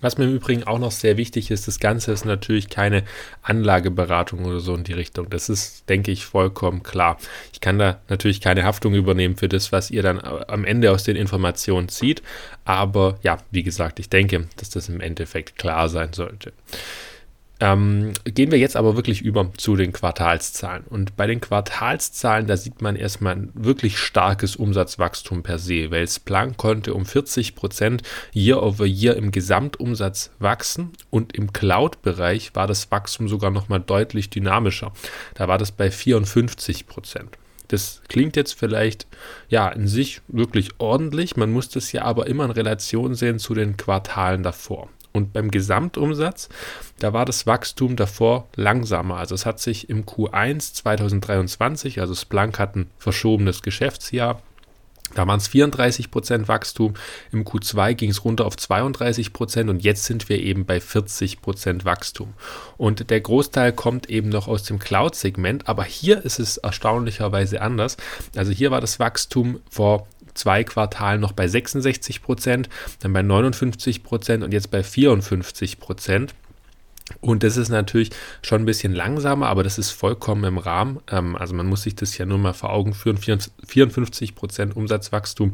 Was 0.05 0.19
mir 0.19 0.25
im 0.25 0.35
Übrigen 0.35 0.65
auch 0.65 0.77
noch 0.77 0.91
sehr 0.91 1.17
wichtig 1.17 1.49
ist, 1.49 1.67
das 1.67 1.79
Ganze 1.79 2.11
ist 2.11 2.25
natürlich 2.25 2.69
keine 2.69 3.03
Anlageberatung 3.41 4.45
oder 4.45 4.59
so 4.59 4.75
in 4.75 4.83
die 4.83 4.93
Richtung. 4.93 5.31
Das 5.31 5.49
ist, 5.49 5.89
denke 5.89 6.11
ich, 6.11 6.25
vollkommen 6.25 6.83
klar. 6.83 7.17
Ich 7.53 7.59
kann 7.59 7.79
da 7.79 7.99
natürlich 8.07 8.39
keine 8.39 8.65
Haftung 8.65 8.93
übernehmen 8.93 9.35
für 9.35 9.49
das, 9.49 9.71
was 9.71 9.89
ihr 9.89 10.03
dann 10.03 10.19
am 10.19 10.63
Ende 10.63 10.91
aus 10.91 11.05
den 11.05 11.15
Informationen 11.15 11.89
zieht. 11.89 12.21
Aber 12.65 13.17
ja, 13.23 13.37
wie 13.49 13.63
gesagt, 13.63 13.99
ich 13.99 14.09
denke, 14.09 14.47
dass 14.57 14.69
das 14.69 14.89
im 14.89 15.01
Endeffekt 15.01 15.57
klar 15.57 15.89
sein 15.89 16.13
sollte. 16.13 16.53
Ähm, 17.61 18.11
gehen 18.25 18.51
wir 18.51 18.59
jetzt 18.59 18.75
aber 18.75 18.97
wirklich 18.97 19.21
über 19.21 19.49
zu 19.55 19.77
den 19.77 19.93
Quartalszahlen. 19.93 20.83
Und 20.89 21.15
bei 21.15 21.25
den 21.25 21.39
Quartalszahlen, 21.39 22.47
da 22.47 22.57
sieht 22.57 22.81
man 22.81 22.97
erstmal 22.97 23.35
ein 23.35 23.51
wirklich 23.53 23.97
starkes 23.97 24.57
Umsatzwachstum 24.57 25.41
per 25.41 25.57
se, 25.57 25.89
weil 25.89 26.07
Splunk 26.07 26.57
konnte 26.57 26.93
um 26.93 27.05
40 27.05 27.55
Prozent 27.55 28.03
year 28.33 28.61
over 28.61 28.85
year 28.85 29.15
im 29.15 29.31
Gesamtumsatz 29.31 30.31
wachsen 30.39 30.91
und 31.09 31.33
im 31.33 31.53
Cloud-Bereich 31.53 32.55
war 32.55 32.67
das 32.67 32.91
Wachstum 32.91 33.29
sogar 33.29 33.51
nochmal 33.51 33.79
deutlich 33.79 34.29
dynamischer. 34.29 34.91
Da 35.35 35.47
war 35.47 35.57
das 35.57 35.71
bei 35.71 35.91
54 35.91 36.87
Prozent. 36.87 37.37
Das 37.69 38.01
klingt 38.09 38.35
jetzt 38.35 38.53
vielleicht 38.53 39.07
ja 39.49 39.69
in 39.69 39.87
sich 39.87 40.21
wirklich 40.27 40.71
ordentlich, 40.77 41.35
man 41.35 41.51
muss 41.51 41.69
das 41.69 41.91
ja 41.93 42.03
aber 42.03 42.27
immer 42.27 42.45
in 42.45 42.51
Relation 42.51 43.15
sehen 43.15 43.39
zu 43.39 43.53
den 43.53 43.77
Quartalen 43.77 44.43
davor. 44.43 44.89
Und 45.15 45.31
beim 45.31 45.49
Gesamtumsatz, 45.49 46.49
da 46.99 47.13
war 47.13 47.25
das 47.25 47.47
Wachstum 47.47 47.95
davor 47.95 48.49
langsamer. 48.55 49.15
Also 49.15 49.33
es 49.33 49.45
hat 49.45 49.61
sich 49.61 49.89
im 49.89 50.05
Q1 50.05 50.73
2023, 50.73 52.01
also 52.01 52.13
Splunk 52.13 52.59
hat 52.59 52.75
ein 52.75 52.89
verschobenes 52.99 53.61
Geschäftsjahr, 53.61 54.41
da 55.13 55.25
waren 55.27 55.37
es 55.37 55.47
34 55.47 56.11
Prozent 56.11 56.47
Wachstum, 56.47 56.95
im 57.31 57.45
Q2 57.45 57.93
ging 57.93 58.09
es 58.09 58.25
runter 58.25 58.45
auf 58.45 58.57
32 58.57 59.31
Prozent 59.31 59.69
und 59.69 59.83
jetzt 59.83 60.03
sind 60.03 60.27
wir 60.27 60.39
eben 60.39 60.65
bei 60.65 60.81
40 60.81 61.41
Prozent 61.41 61.85
Wachstum. 61.85 62.33
Und 62.75 63.09
der 63.09 63.21
Großteil 63.21 63.71
kommt 63.71 64.09
eben 64.09 64.29
noch 64.29 64.49
aus 64.49 64.63
dem 64.63 64.79
Cloud-Segment, 64.79 65.69
aber 65.69 65.85
hier 65.85 66.25
ist 66.25 66.39
es 66.39 66.57
erstaunlicherweise 66.57 67.61
anders. 67.61 67.95
Also 68.35 68.51
hier 68.51 68.71
war 68.71 68.81
das 68.81 68.99
Wachstum 68.99 69.61
vor 69.69 70.07
zwei 70.35 70.63
Quartalen 70.63 71.19
noch 71.19 71.31
bei 71.31 71.47
66 71.47 72.21
Prozent, 72.21 72.69
dann 72.99 73.13
bei 73.13 73.23
59 73.23 74.03
Prozent 74.03 74.43
und 74.43 74.53
jetzt 74.53 74.69
bei 74.69 74.83
54 74.83 75.79
Prozent. 75.79 76.35
Und 77.21 77.43
das 77.43 77.55
ist 77.55 77.69
natürlich 77.69 78.09
schon 78.41 78.63
ein 78.63 78.65
bisschen 78.65 78.91
langsamer, 78.93 79.45
aber 79.45 79.61
das 79.63 79.77
ist 79.77 79.91
vollkommen 79.91 80.43
im 80.43 80.57
Rahmen. 80.57 80.99
Ähm, 81.11 81.35
also 81.35 81.53
man 81.53 81.67
muss 81.67 81.83
sich 81.83 81.95
das 81.95 82.17
ja 82.17 82.25
nur 82.25 82.39
mal 82.39 82.53
vor 82.53 82.71
Augen 82.71 82.95
führen. 82.95 83.17
54% 83.17 84.73
Umsatzwachstum 84.73 85.51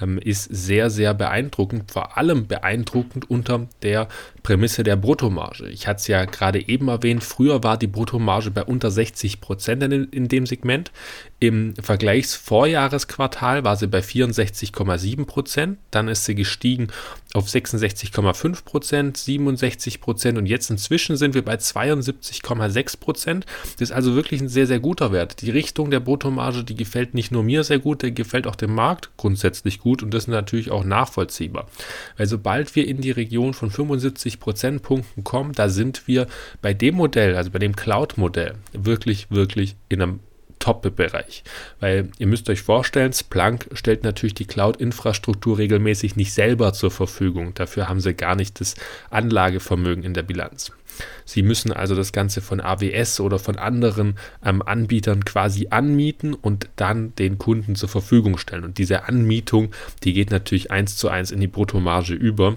ähm, 0.00 0.16
ist 0.16 0.44
sehr, 0.44 0.88
sehr 0.88 1.12
beeindruckend. 1.12 1.92
Vor 1.92 2.16
allem 2.16 2.46
beeindruckend 2.46 3.30
unter 3.30 3.68
der 3.82 4.08
Prämisse 4.42 4.82
der 4.82 4.96
Bruttomarge. 4.96 5.68
Ich 5.68 5.86
hatte 5.86 6.00
es 6.00 6.06
ja 6.06 6.24
gerade 6.24 6.66
eben 6.66 6.88
erwähnt, 6.88 7.22
früher 7.22 7.62
war 7.62 7.76
die 7.76 7.86
Bruttomarge 7.86 8.50
bei 8.50 8.64
unter 8.64 8.88
60% 8.88 9.84
in, 9.84 10.04
in 10.04 10.28
dem 10.28 10.46
Segment. 10.46 10.90
Im 11.38 11.74
Vergleichsvorjahresquartal 11.82 13.62
war 13.62 13.76
sie 13.76 13.88
bei 13.88 14.00
64,7%. 14.00 15.76
Dann 15.90 16.08
ist 16.08 16.24
sie 16.24 16.34
gestiegen 16.34 16.88
auf 17.34 17.46
66,5%, 17.46 19.16
67% 19.16 20.38
und 20.38 20.46
jetzt 20.46 20.70
inzwischen 20.70 20.94
Inzwischen 20.94 21.16
sind 21.16 21.34
wir 21.34 21.44
bei 21.44 21.56
72,6 21.56 23.00
Prozent. 23.00 23.46
Das 23.78 23.90
ist 23.90 23.92
also 23.92 24.14
wirklich 24.14 24.40
ein 24.40 24.48
sehr, 24.48 24.66
sehr 24.66 24.80
guter 24.80 25.12
Wert. 25.12 25.42
Die 25.42 25.50
Richtung 25.50 25.90
der 25.90 26.00
Bruttomarge, 26.00 26.64
die 26.64 26.76
gefällt 26.76 27.14
nicht 27.14 27.32
nur 27.32 27.42
mir 27.42 27.64
sehr 27.64 27.78
gut, 27.78 28.02
der 28.02 28.12
gefällt 28.12 28.46
auch 28.46 28.54
dem 28.54 28.74
Markt 28.74 29.10
grundsätzlich 29.16 29.80
gut 29.80 30.02
und 30.02 30.14
das 30.14 30.24
ist 30.24 30.28
natürlich 30.28 30.70
auch 30.70 30.84
nachvollziehbar. 30.84 31.66
Weil 32.16 32.26
sobald 32.26 32.76
wir 32.76 32.86
in 32.86 33.00
die 33.00 33.10
Region 33.10 33.54
von 33.54 33.70
75 33.70 34.40
Prozentpunkten 34.40 35.24
kommen, 35.24 35.52
da 35.52 35.68
sind 35.68 36.06
wir 36.06 36.26
bei 36.62 36.74
dem 36.74 36.94
Modell, 36.94 37.36
also 37.36 37.50
bei 37.50 37.58
dem 37.58 37.74
Cloud-Modell, 37.74 38.54
wirklich, 38.72 39.30
wirklich 39.30 39.76
in 39.88 40.00
einem 40.00 40.20
Top-Bereich. 40.64 41.44
Weil 41.78 42.08
ihr 42.18 42.26
müsst 42.26 42.48
euch 42.48 42.62
vorstellen, 42.62 43.12
Splunk 43.12 43.68
stellt 43.74 44.02
natürlich 44.02 44.32
die 44.32 44.46
Cloud-Infrastruktur 44.46 45.58
regelmäßig 45.58 46.16
nicht 46.16 46.32
selber 46.32 46.72
zur 46.72 46.90
Verfügung. 46.90 47.52
Dafür 47.52 47.86
haben 47.88 48.00
sie 48.00 48.14
gar 48.14 48.34
nicht 48.34 48.60
das 48.60 48.74
Anlagevermögen 49.10 50.04
in 50.04 50.14
der 50.14 50.22
Bilanz. 50.22 50.72
Sie 51.26 51.42
müssen 51.42 51.70
also 51.70 51.94
das 51.94 52.12
Ganze 52.12 52.40
von 52.40 52.60
AWS 52.62 53.20
oder 53.20 53.38
von 53.38 53.56
anderen 53.56 54.16
ähm, 54.42 54.62
Anbietern 54.62 55.26
quasi 55.26 55.66
anmieten 55.68 56.32
und 56.32 56.70
dann 56.76 57.14
den 57.16 57.36
Kunden 57.36 57.74
zur 57.74 57.90
Verfügung 57.90 58.38
stellen. 58.38 58.64
Und 58.64 58.78
diese 58.78 59.04
Anmietung, 59.04 59.70
die 60.02 60.14
geht 60.14 60.30
natürlich 60.30 60.70
eins 60.70 60.96
zu 60.96 61.10
eins 61.10 61.30
in 61.30 61.40
die 61.40 61.46
Bruttomarge 61.46 62.14
über 62.14 62.56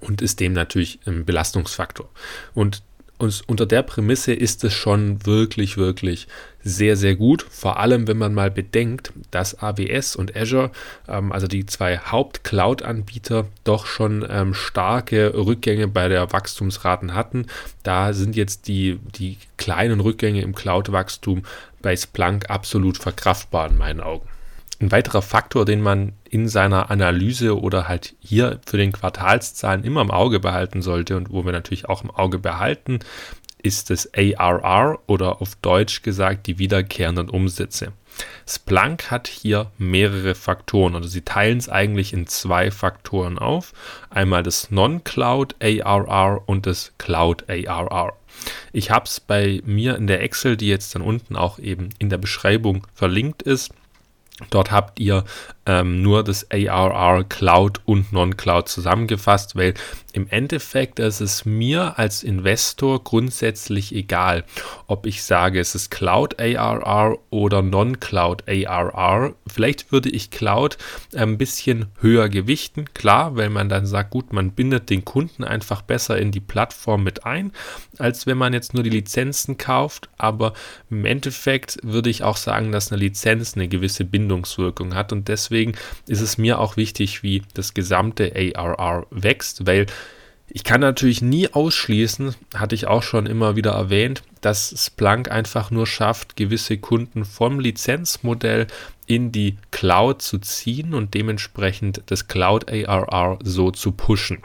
und 0.00 0.20
ist 0.20 0.40
dem 0.40 0.52
natürlich 0.52 0.98
ein 1.06 1.24
Belastungsfaktor. 1.24 2.08
Und 2.54 2.82
und 3.20 3.42
unter 3.46 3.66
der 3.66 3.82
Prämisse 3.82 4.32
ist 4.32 4.64
es 4.64 4.72
schon 4.72 5.26
wirklich, 5.26 5.76
wirklich 5.76 6.26
sehr, 6.62 6.96
sehr 6.96 7.16
gut. 7.16 7.44
Vor 7.48 7.78
allem, 7.78 8.08
wenn 8.08 8.16
man 8.16 8.32
mal 8.32 8.50
bedenkt, 8.50 9.12
dass 9.30 9.62
AWS 9.62 10.16
und 10.16 10.34
Azure, 10.34 10.70
ähm, 11.06 11.30
also 11.30 11.46
die 11.46 11.66
zwei 11.66 11.98
Haupt-Cloud-Anbieter, 11.98 13.46
doch 13.64 13.84
schon 13.86 14.26
ähm, 14.28 14.54
starke 14.54 15.34
Rückgänge 15.34 15.86
bei 15.86 16.08
der 16.08 16.32
Wachstumsraten 16.32 17.14
hatten. 17.14 17.46
Da 17.82 18.14
sind 18.14 18.36
jetzt 18.36 18.68
die, 18.68 18.98
die 19.18 19.36
kleinen 19.58 20.00
Rückgänge 20.00 20.40
im 20.40 20.54
Cloud-Wachstum 20.54 21.42
bei 21.82 21.96
Splunk 21.96 22.48
absolut 22.48 22.96
verkraftbar 22.96 23.68
in 23.70 23.76
meinen 23.76 24.00
Augen. 24.00 24.26
Ein 24.80 24.92
weiterer 24.92 25.20
Faktor, 25.20 25.66
den 25.66 25.82
man 25.82 26.14
in 26.24 26.48
seiner 26.48 26.90
Analyse 26.90 27.60
oder 27.60 27.86
halt 27.86 28.14
hier 28.18 28.60
für 28.66 28.78
den 28.78 28.92
Quartalszahlen 28.92 29.84
immer 29.84 30.00
im 30.00 30.10
Auge 30.10 30.40
behalten 30.40 30.80
sollte 30.80 31.18
und 31.18 31.30
wo 31.30 31.44
wir 31.44 31.52
natürlich 31.52 31.88
auch 31.88 32.02
im 32.02 32.10
Auge 32.10 32.38
behalten, 32.38 33.00
ist 33.62 33.90
das 33.90 34.10
ARR 34.14 34.98
oder 35.06 35.42
auf 35.42 35.54
Deutsch 35.56 36.00
gesagt 36.00 36.46
die 36.46 36.58
wiederkehrenden 36.58 37.28
Umsätze. 37.28 37.92
Splunk 38.48 39.10
hat 39.10 39.28
hier 39.28 39.70
mehrere 39.76 40.34
Faktoren, 40.34 40.94
also 40.94 41.08
sie 41.08 41.22
teilen 41.22 41.58
es 41.58 41.68
eigentlich 41.68 42.14
in 42.14 42.26
zwei 42.26 42.70
Faktoren 42.70 43.38
auf. 43.38 43.72
Einmal 44.08 44.42
das 44.42 44.70
Non-Cloud 44.70 45.56
ARR 45.60 46.42
und 46.46 46.66
das 46.66 46.92
Cloud 46.96 47.44
ARR. 47.48 48.14
Ich 48.72 48.90
habe 48.90 49.04
es 49.04 49.20
bei 49.20 49.60
mir 49.64 49.96
in 49.96 50.06
der 50.06 50.22
Excel, 50.22 50.56
die 50.56 50.68
jetzt 50.68 50.94
dann 50.94 51.02
unten 51.02 51.36
auch 51.36 51.58
eben 51.58 51.90
in 51.98 52.08
der 52.08 52.18
Beschreibung 52.18 52.86
verlinkt 52.94 53.42
ist, 53.42 53.72
Dort 54.48 54.70
habt 54.70 54.98
ihr 54.98 55.24
ähm, 55.66 56.02
nur 56.02 56.24
das 56.24 56.50
ARR 56.50 57.24
Cloud 57.24 57.80
und 57.84 58.12
Non-Cloud 58.12 58.68
zusammengefasst, 58.68 59.56
weil 59.56 59.74
im 60.12 60.26
Endeffekt 60.28 60.98
ist 60.98 61.20
es 61.20 61.44
mir 61.44 61.98
als 61.98 62.24
Investor 62.24 63.04
grundsätzlich 63.04 63.94
egal, 63.94 64.44
ob 64.88 65.06
ich 65.06 65.22
sage, 65.22 65.60
es 65.60 65.74
ist 65.74 65.90
Cloud 65.90 66.40
ARR 66.40 67.18
oder 67.30 67.62
Non-Cloud 67.62 68.44
ARR. 68.48 69.34
Vielleicht 69.46 69.92
würde 69.92 70.08
ich 70.08 70.30
Cloud 70.30 70.78
ein 71.14 71.38
bisschen 71.38 71.86
höher 72.00 72.28
gewichten, 72.28 72.86
klar, 72.92 73.36
weil 73.36 73.50
man 73.50 73.68
dann 73.68 73.86
sagt, 73.86 74.10
gut, 74.10 74.32
man 74.32 74.50
bindet 74.50 74.90
den 74.90 75.04
Kunden 75.04 75.44
einfach 75.44 75.82
besser 75.82 76.18
in 76.18 76.32
die 76.32 76.40
Plattform 76.40 77.04
mit 77.04 77.24
ein, 77.24 77.52
als 77.98 78.26
wenn 78.26 78.38
man 78.38 78.52
jetzt 78.52 78.74
nur 78.74 78.82
die 78.82 78.90
Lizenzen 78.90 79.58
kauft. 79.58 80.08
Aber 80.18 80.54
im 80.90 81.04
Endeffekt 81.04 81.78
würde 81.82 82.10
ich 82.10 82.24
auch 82.24 82.36
sagen, 82.36 82.72
dass 82.72 82.90
eine 82.90 83.00
Lizenz 83.00 83.54
eine 83.54 83.68
gewisse 83.68 84.04
Bindungswirkung 84.04 84.94
hat 84.94 85.12
und 85.12 85.28
deswegen 85.28 85.59
ist 86.06 86.20
es 86.20 86.38
mir 86.38 86.58
auch 86.58 86.76
wichtig, 86.76 87.22
wie 87.22 87.42
das 87.54 87.74
gesamte 87.74 88.32
ARR 88.34 89.06
wächst, 89.10 89.66
weil 89.66 89.86
ich 90.52 90.64
kann 90.64 90.80
natürlich 90.80 91.22
nie 91.22 91.48
ausschließen, 91.48 92.34
hatte 92.56 92.74
ich 92.74 92.88
auch 92.88 93.04
schon 93.04 93.26
immer 93.26 93.54
wieder 93.54 93.70
erwähnt, 93.70 94.24
dass 94.40 94.74
Splunk 94.76 95.30
einfach 95.30 95.70
nur 95.70 95.86
schafft, 95.86 96.34
gewisse 96.36 96.76
Kunden 96.78 97.24
vom 97.24 97.60
Lizenzmodell 97.60 98.66
in 99.06 99.30
die 99.30 99.56
Cloud 99.70 100.22
zu 100.22 100.38
ziehen 100.38 100.92
und 100.92 101.14
dementsprechend 101.14 102.02
das 102.06 102.26
Cloud 102.26 102.70
ARR 102.70 103.38
so 103.44 103.70
zu 103.70 103.92
pushen. 103.92 104.42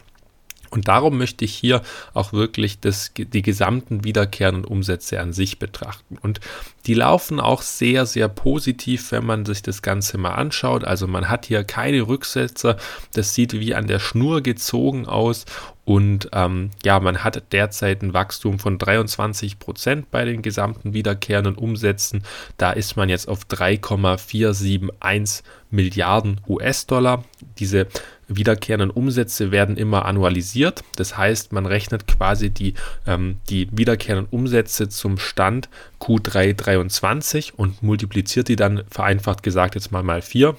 Und 0.75 0.89
darum 0.89 1.17
möchte 1.17 1.45
ich 1.45 1.55
hier 1.55 1.81
auch 2.13 2.33
wirklich 2.33 2.81
das, 2.81 3.13
die 3.15 3.41
gesamten 3.41 4.03
wiederkehrenden 4.03 4.65
Umsätze 4.65 5.21
an 5.21 5.31
sich 5.31 5.57
betrachten. 5.57 6.17
Und 6.21 6.41
die 6.85 6.93
laufen 6.93 7.39
auch 7.39 7.61
sehr, 7.61 8.05
sehr 8.05 8.27
positiv, 8.27 9.13
wenn 9.13 9.25
man 9.25 9.45
sich 9.45 9.61
das 9.61 9.81
Ganze 9.81 10.17
mal 10.17 10.33
anschaut. 10.33 10.83
Also 10.83 11.07
man 11.07 11.29
hat 11.29 11.45
hier 11.45 11.63
keine 11.63 12.01
Rücksetzer. 12.01 12.75
Das 13.13 13.33
sieht 13.33 13.53
wie 13.53 13.73
an 13.73 13.87
der 13.87 13.99
Schnur 13.99 14.41
gezogen 14.41 15.07
aus. 15.07 15.45
Und 15.85 16.29
ähm, 16.33 16.71
ja, 16.83 16.99
man 16.99 17.23
hat 17.23 17.53
derzeit 17.53 18.01
ein 18.01 18.13
Wachstum 18.13 18.59
von 18.59 18.77
23 18.77 19.59
Prozent 19.59 20.11
bei 20.11 20.25
den 20.25 20.41
gesamten 20.41 20.93
wiederkehrenden 20.93 21.55
Umsätzen. 21.55 22.23
Da 22.57 22.71
ist 22.71 22.97
man 22.97 23.07
jetzt 23.07 23.29
auf 23.29 23.45
3,471 23.45 25.45
Milliarden 25.69 26.41
US-Dollar. 26.47 27.23
Diese 27.59 27.87
wiederkehrenden 28.27 28.89
Umsätze 28.89 29.51
werden 29.51 29.77
immer 29.77 30.05
annualisiert. 30.05 30.83
Das 30.95 31.17
heißt, 31.17 31.53
man 31.53 31.65
rechnet 31.65 32.07
quasi 32.07 32.49
die, 32.49 32.73
ähm, 33.05 33.37
die 33.49 33.67
wiederkehrenden 33.71 34.27
Umsätze 34.31 34.89
zum 34.89 35.17
Stand 35.17 35.69
Q3 35.99 36.53
23 36.53 37.57
und 37.57 37.83
multipliziert 37.83 38.47
die 38.47 38.55
dann 38.55 38.83
vereinfacht 38.89 39.43
gesagt 39.43 39.75
jetzt 39.75 39.91
mal 39.91 40.03
mal 40.03 40.21
4. 40.21 40.55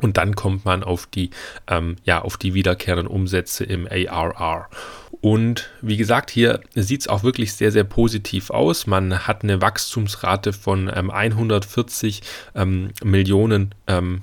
Und 0.00 0.16
dann 0.16 0.34
kommt 0.34 0.64
man 0.64 0.82
auf 0.82 1.06
die, 1.06 1.30
ähm, 1.68 1.96
ja, 2.04 2.22
auf 2.22 2.36
die 2.36 2.54
wiederkehrenden 2.54 3.06
Umsätze 3.06 3.64
im 3.64 3.86
ARR. 3.86 4.68
Und 5.20 5.70
wie 5.80 5.96
gesagt, 5.96 6.30
hier 6.30 6.60
sieht 6.74 7.02
es 7.02 7.08
auch 7.08 7.22
wirklich 7.22 7.54
sehr, 7.54 7.70
sehr 7.70 7.84
positiv 7.84 8.50
aus. 8.50 8.86
Man 8.86 9.26
hat 9.26 9.42
eine 9.42 9.62
Wachstumsrate 9.62 10.52
von 10.52 10.90
ähm, 10.94 11.10
140 11.10 12.22
ähm, 12.54 12.90
Millionen 13.02 13.74
ähm, 13.86 14.22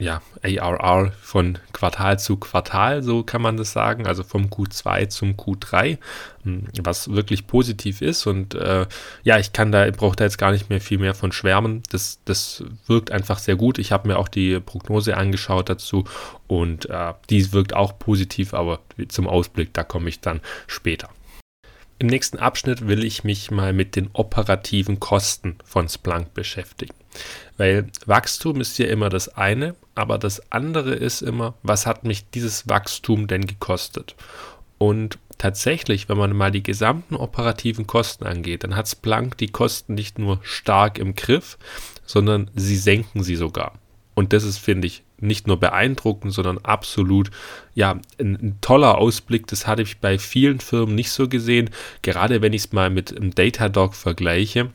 ja, 0.00 0.22
ARR 0.42 1.12
von 1.20 1.58
Quartal 1.72 2.18
zu 2.18 2.36
Quartal, 2.36 3.02
so 3.02 3.22
kann 3.22 3.42
man 3.42 3.56
das 3.56 3.72
sagen, 3.72 4.06
also 4.06 4.22
vom 4.22 4.46
Q2 4.46 5.08
zum 5.08 5.32
Q3, 5.32 5.98
hm, 6.44 6.64
was 6.82 7.12
wirklich 7.12 7.46
positiv 7.46 8.00
ist. 8.00 8.26
Und 8.26 8.54
äh, 8.54 8.86
ja, 9.22 9.38
ich 9.38 9.52
kann 9.52 9.70
da, 9.70 9.90
brauche 9.90 10.16
da 10.16 10.24
jetzt 10.24 10.38
gar 10.38 10.50
nicht 10.50 10.70
mehr 10.70 10.80
viel 10.80 10.98
mehr 10.98 11.14
von 11.14 11.30
schwärmen. 11.30 11.82
Das, 11.90 12.20
das 12.24 12.64
wirkt 12.86 13.10
einfach 13.10 13.38
sehr 13.38 13.56
gut. 13.56 13.78
Ich 13.78 13.92
habe 13.92 14.08
mir 14.08 14.18
auch 14.18 14.28
die 14.28 14.60
Prognose 14.60 15.16
angeschaut 15.16 15.68
dazu 15.68 16.04
und 16.46 16.88
äh, 16.88 17.12
die 17.28 17.52
wirkt 17.52 17.74
auch 17.74 17.98
positiv, 17.98 18.54
aber 18.54 18.80
zum 19.08 19.28
Ausblick, 19.28 19.74
da 19.74 19.84
komme 19.84 20.08
ich 20.08 20.20
dann 20.20 20.40
später. 20.66 21.10
Im 22.02 22.08
nächsten 22.08 22.40
Abschnitt 22.40 22.88
will 22.88 23.04
ich 23.04 23.22
mich 23.22 23.52
mal 23.52 23.72
mit 23.72 23.94
den 23.94 24.10
operativen 24.12 24.98
Kosten 24.98 25.54
von 25.64 25.88
Splunk 25.88 26.34
beschäftigen. 26.34 26.96
Weil 27.58 27.86
Wachstum 28.06 28.60
ist 28.60 28.76
ja 28.78 28.86
immer 28.86 29.08
das 29.08 29.28
eine, 29.28 29.76
aber 29.94 30.18
das 30.18 30.50
andere 30.50 30.94
ist 30.94 31.22
immer, 31.22 31.54
was 31.62 31.86
hat 31.86 32.02
mich 32.02 32.28
dieses 32.30 32.68
Wachstum 32.68 33.28
denn 33.28 33.46
gekostet? 33.46 34.16
Und 34.78 35.20
tatsächlich, 35.38 36.08
wenn 36.08 36.18
man 36.18 36.36
mal 36.36 36.50
die 36.50 36.64
gesamten 36.64 37.14
operativen 37.14 37.86
Kosten 37.86 38.26
angeht, 38.26 38.64
dann 38.64 38.74
hat 38.74 38.88
Splunk 38.88 39.38
die 39.38 39.52
Kosten 39.52 39.94
nicht 39.94 40.18
nur 40.18 40.40
stark 40.42 40.98
im 40.98 41.14
Griff, 41.14 41.56
sondern 42.04 42.50
sie 42.56 42.78
senken 42.78 43.22
sie 43.22 43.36
sogar. 43.36 43.74
Und 44.14 44.32
das 44.32 44.44
ist, 44.44 44.58
finde 44.58 44.86
ich, 44.86 45.02
nicht 45.18 45.46
nur 45.46 45.58
beeindruckend, 45.58 46.32
sondern 46.32 46.58
absolut 46.58 47.30
ja 47.74 48.00
ein, 48.18 48.34
ein, 48.34 48.58
toller 48.60 48.98
Ausblick. 48.98 49.46
Das 49.46 49.66
hatte 49.66 49.82
ich 49.82 49.98
bei 49.98 50.18
vielen 50.18 50.60
Firmen 50.60 50.94
nicht 50.94 51.10
so 51.10 51.28
gesehen. 51.28 51.70
Gerade 52.02 52.42
wenn 52.42 52.52
ich 52.52 52.64
es 52.64 52.72
mal 52.72 52.90
mit 52.90 53.16
einem 53.16 53.34
Datadog 53.34 53.94
vergleiche, 53.94 54.70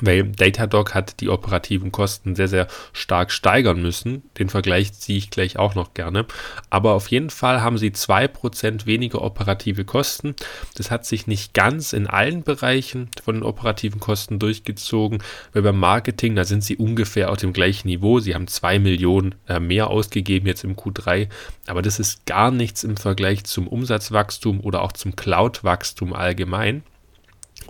weil 0.00 0.24
Datadog 0.24 0.94
hat 0.94 1.20
die 1.20 1.28
operativen 1.28 1.92
Kosten 1.92 2.34
sehr, 2.34 2.48
sehr 2.48 2.66
stark 2.92 3.30
steigern 3.30 3.80
müssen. 3.80 4.22
Den 4.38 4.48
Vergleich 4.48 4.92
ziehe 4.92 5.18
ich 5.18 5.30
gleich 5.30 5.58
auch 5.58 5.74
noch 5.74 5.94
gerne. 5.94 6.26
Aber 6.70 6.92
auf 6.94 7.08
jeden 7.08 7.30
Fall 7.30 7.62
haben 7.62 7.78
sie 7.78 7.90
2% 7.90 8.86
weniger 8.86 9.22
operative 9.22 9.84
Kosten. 9.84 10.34
Das 10.76 10.90
hat 10.90 11.06
sich 11.06 11.26
nicht 11.26 11.54
ganz 11.54 11.92
in 11.92 12.06
allen 12.06 12.42
Bereichen 12.42 13.08
von 13.22 13.36
den 13.36 13.44
operativen 13.44 14.00
Kosten 14.00 14.38
durchgezogen, 14.38 15.22
weil 15.52 15.62
beim 15.62 15.78
Marketing, 15.78 16.34
da 16.34 16.44
sind 16.44 16.64
sie 16.64 16.76
ungefähr 16.76 17.30
auf 17.30 17.38
dem 17.38 17.52
gleichen 17.52 17.88
Niveau. 17.88 18.20
Sie 18.20 18.34
haben 18.34 18.48
2 18.48 18.78
Millionen 18.78 19.34
äh, 19.48 19.60
mehr 19.60 19.90
ausgegeben 19.90 20.46
jetzt 20.46 20.64
im 20.64 20.76
Q3. 20.76 21.28
Aber 21.66 21.82
das 21.82 21.98
ist 21.98 22.26
gar 22.26 22.50
nichts 22.50 22.84
im 22.84 22.96
Vergleich 22.96 23.44
zum 23.44 23.68
Umsatzwachstum 23.68 24.60
oder 24.60 24.82
auch 24.82 24.92
zum 24.92 25.16
Cloud-Wachstum 25.16 26.12
allgemein. 26.12 26.82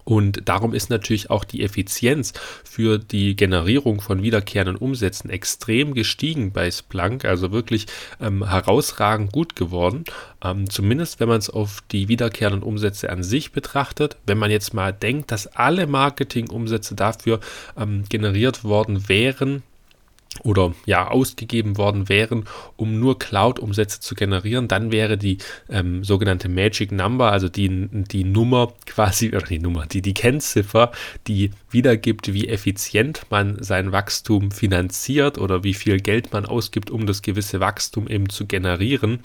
Und 0.04 0.49
darum 0.49 0.75
ist 0.75 0.90
natürlich 0.90 1.30
auch 1.30 1.44
die 1.44 1.62
Effizienz 1.62 2.32
für 2.62 2.99
die 2.99 3.37
Generierung 3.37 4.00
von 4.00 4.23
wiederkehrenden 4.23 4.76
Umsätzen 4.76 5.30
extrem 5.30 5.94
gestiegen 5.94 6.52
bei 6.52 6.70
Splunk, 6.70 7.25
also 7.25 7.52
wirklich 7.52 7.87
ähm, 8.20 8.46
herausragend 8.49 9.32
gut 9.32 9.56
geworden. 9.56 10.04
Ähm, 10.42 10.68
zumindest 10.68 11.20
wenn 11.20 11.28
man 11.28 11.38
es 11.38 11.50
auf 11.50 11.82
die 11.90 12.08
wiederkehrenden 12.08 12.62
Umsätze 12.62 13.11
an 13.11 13.23
sich 13.23 13.52
betrachtet. 13.52 14.16
Wenn 14.26 14.38
man 14.38 14.50
jetzt 14.50 14.75
mal 14.75 14.92
denkt, 14.92 15.30
dass 15.30 15.46
alle 15.46 15.87
Marketingumsätze 15.87 16.94
dafür 16.94 17.40
ähm, 17.76 18.04
generiert 18.08 18.64
worden 18.64 19.08
wären, 19.08 19.62
oder 20.42 20.74
ja 20.86 21.08
ausgegeben 21.08 21.76
worden 21.76 22.08
wären, 22.08 22.44
um 22.76 22.98
nur 22.98 23.18
Cloud-Umsätze 23.18 24.00
zu 24.00 24.14
generieren, 24.14 24.68
dann 24.68 24.92
wäre 24.92 25.16
die 25.16 25.38
ähm, 25.68 26.04
sogenannte 26.04 26.48
Magic 26.48 26.92
Number, 26.92 27.30
also 27.30 27.48
die, 27.48 27.88
die 27.90 28.24
Nummer 28.24 28.72
quasi, 28.86 29.28
oder 29.28 29.46
die 29.46 29.58
Nummer, 29.58 29.86
die, 29.86 30.02
die 30.02 30.14
Kennziffer, 30.14 30.90
die 31.26 31.50
wiedergibt, 31.70 32.32
wie 32.32 32.48
effizient 32.48 33.26
man 33.30 33.62
sein 33.62 33.92
Wachstum 33.92 34.50
finanziert 34.50 35.38
oder 35.38 35.64
wie 35.64 35.74
viel 35.74 35.98
Geld 35.98 36.32
man 36.32 36.46
ausgibt, 36.46 36.90
um 36.90 37.06
das 37.06 37.22
gewisse 37.22 37.60
Wachstum 37.60 38.08
eben 38.08 38.28
zu 38.28 38.46
generieren, 38.46 39.20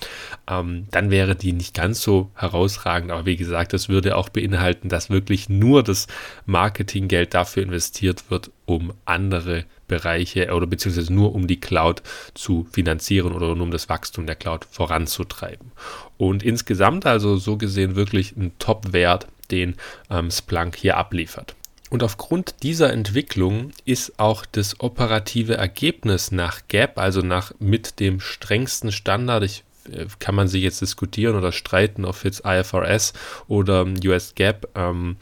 ähm, 0.49 0.87
dann 0.91 1.09
wäre 1.09 1.35
die 1.35 1.53
nicht 1.53 1.73
ganz 1.73 2.01
so 2.01 2.31
herausragend. 2.35 3.11
Aber 3.11 3.25
wie 3.25 3.37
gesagt, 3.37 3.73
das 3.73 3.89
würde 3.89 4.15
auch 4.15 4.29
beinhalten, 4.29 4.89
dass 4.89 5.09
wirklich 5.09 5.49
nur 5.49 5.83
das 5.83 6.07
Marketinggeld 6.45 7.33
dafür 7.33 7.63
investiert 7.63 8.29
wird, 8.29 8.51
um 8.69 8.93
andere 9.05 9.65
Bereiche 9.87 10.53
oder 10.53 10.67
beziehungsweise 10.67 11.11
nur 11.11 11.33
um 11.33 11.47
die 11.47 11.59
Cloud 11.59 12.03
zu 12.35 12.67
finanzieren 12.71 13.33
oder 13.33 13.55
nur 13.55 13.63
um 13.63 13.71
das 13.71 13.89
Wachstum 13.89 14.25
der 14.27 14.35
Cloud 14.35 14.65
voranzutreiben. 14.69 15.71
Und 16.17 16.43
insgesamt 16.43 17.05
also 17.05 17.37
so 17.37 17.57
gesehen 17.57 17.95
wirklich 17.95 18.35
ein 18.37 18.51
Top-Wert, 18.59 19.27
den 19.51 19.75
ähm, 20.11 20.29
Splunk 20.29 20.75
hier 20.75 20.97
abliefert. 20.97 21.55
Und 21.89 22.03
aufgrund 22.03 22.61
dieser 22.61 22.93
Entwicklung 22.93 23.71
ist 23.83 24.19
auch 24.19 24.45
das 24.45 24.79
operative 24.79 25.55
Ergebnis 25.55 26.31
nach 26.31 26.61
GAP, 26.67 26.99
also 26.99 27.21
nach 27.21 27.51
mit 27.57 27.99
dem 27.99 28.19
strengsten 28.19 28.91
Standard, 28.91 29.43
ich 29.43 29.63
äh, 29.91 30.05
kann 30.19 30.35
man 30.35 30.47
sich 30.47 30.61
jetzt 30.61 30.81
diskutieren 30.81 31.35
oder 31.35 31.51
streiten, 31.51 32.05
ob 32.05 32.23
jetzt 32.23 32.43
IFRS 32.45 33.13
oder 33.47 33.87
US 34.05 34.35
GAP 34.35 34.67
ähm, 34.75 35.17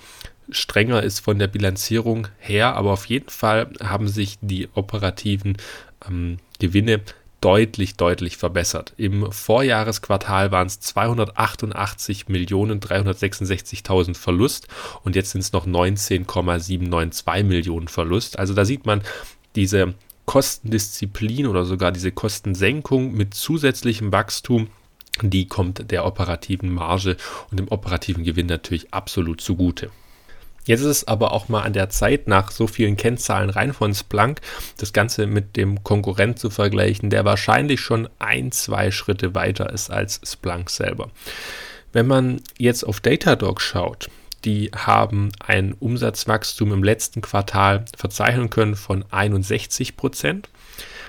strenger 0.50 1.04
ist 1.04 1.20
von 1.20 1.40
der 1.40 1.48
Bilanzierung 1.48 2.28
her, 2.40 2.76
aber 2.76 2.92
auf 2.92 3.06
jeden 3.06 3.30
Fall 3.30 3.70
haben 3.82 4.08
sich 4.08 4.38
die 4.42 4.70
operativen 4.74 5.58
ähm, 6.08 6.38
Gewinne 6.60 7.02
deutlich, 7.42 7.96
deutlich 7.98 8.38
verbessert. 8.38 8.94
Im 8.98 9.32
Vorjahresquartal 9.32 10.52
waren 10.52 10.68
es 10.68 10.80
288 10.80 12.30
Millionen 12.30 12.80
366.000 12.80 14.16
Verlust 14.16 14.68
und 15.04 15.16
jetzt 15.16 15.32
sind 15.32 15.42
es 15.42 15.52
noch 15.52 15.66
19,792 15.66 17.44
Millionen 17.44 17.88
Verlust. 17.88 18.40
Also 18.40 18.54
da 18.54 18.66
sieht 18.66 18.86
man 18.86 19.02
diese 19.56 19.94
Kostendisziplin 20.26 21.48
oder 21.48 21.64
sogar 21.66 21.92
diese 21.92 22.12
Kostensenkung 22.12 23.14
mit 23.14 23.34
zusätzlichem 23.34 24.12
Wachstum 24.12 24.70
die 25.22 25.48
kommt 25.48 25.92
der 25.92 26.06
operativen 26.06 26.72
Marge 26.72 27.18
und 27.50 27.60
dem 27.60 27.68
operativen 27.70 28.24
Gewinn 28.24 28.48
natürlich 28.48 28.94
absolut 28.94 29.42
zugute. 29.42 29.90
Jetzt 30.68 30.82
ist 30.82 30.86
es 30.88 31.08
aber 31.08 31.32
auch 31.32 31.48
mal 31.48 31.62
an 31.62 31.72
der 31.72 31.90
Zeit, 31.90 32.28
nach 32.28 32.52
so 32.52 32.68
vielen 32.68 32.98
Kennzahlen 32.98 33.50
rein 33.50 33.74
von 33.74 33.96
Splunk, 33.96 34.42
das 34.78 34.92
Ganze 34.92 35.26
mit 35.26 35.56
dem 35.56 35.82
Konkurrent 35.84 36.40
zu 36.40 36.50
vergleichen, 36.50 37.10
der 37.10 37.24
wahrscheinlich 37.24 37.80
schon 37.80 38.10
ein, 38.20 38.52
zwei 38.52 38.92
Schritte 38.92 39.34
weiter 39.34 39.72
ist 39.72 39.90
als 39.90 40.20
Splunk 40.26 40.70
selber. 40.70 41.10
Wenn 41.94 42.06
man 42.06 42.42
jetzt 42.58 42.84
auf 42.84 43.00
Datadog 43.00 43.62
schaut, 43.62 44.10
die 44.44 44.70
haben 44.76 45.32
ein 45.40 45.74
Umsatzwachstum 45.74 46.74
im 46.74 46.84
letzten 46.84 47.22
Quartal 47.22 47.86
verzeichnen 47.96 48.50
können 48.50 48.76
von 48.76 49.06
61 49.10 49.96
Prozent. 49.96 50.50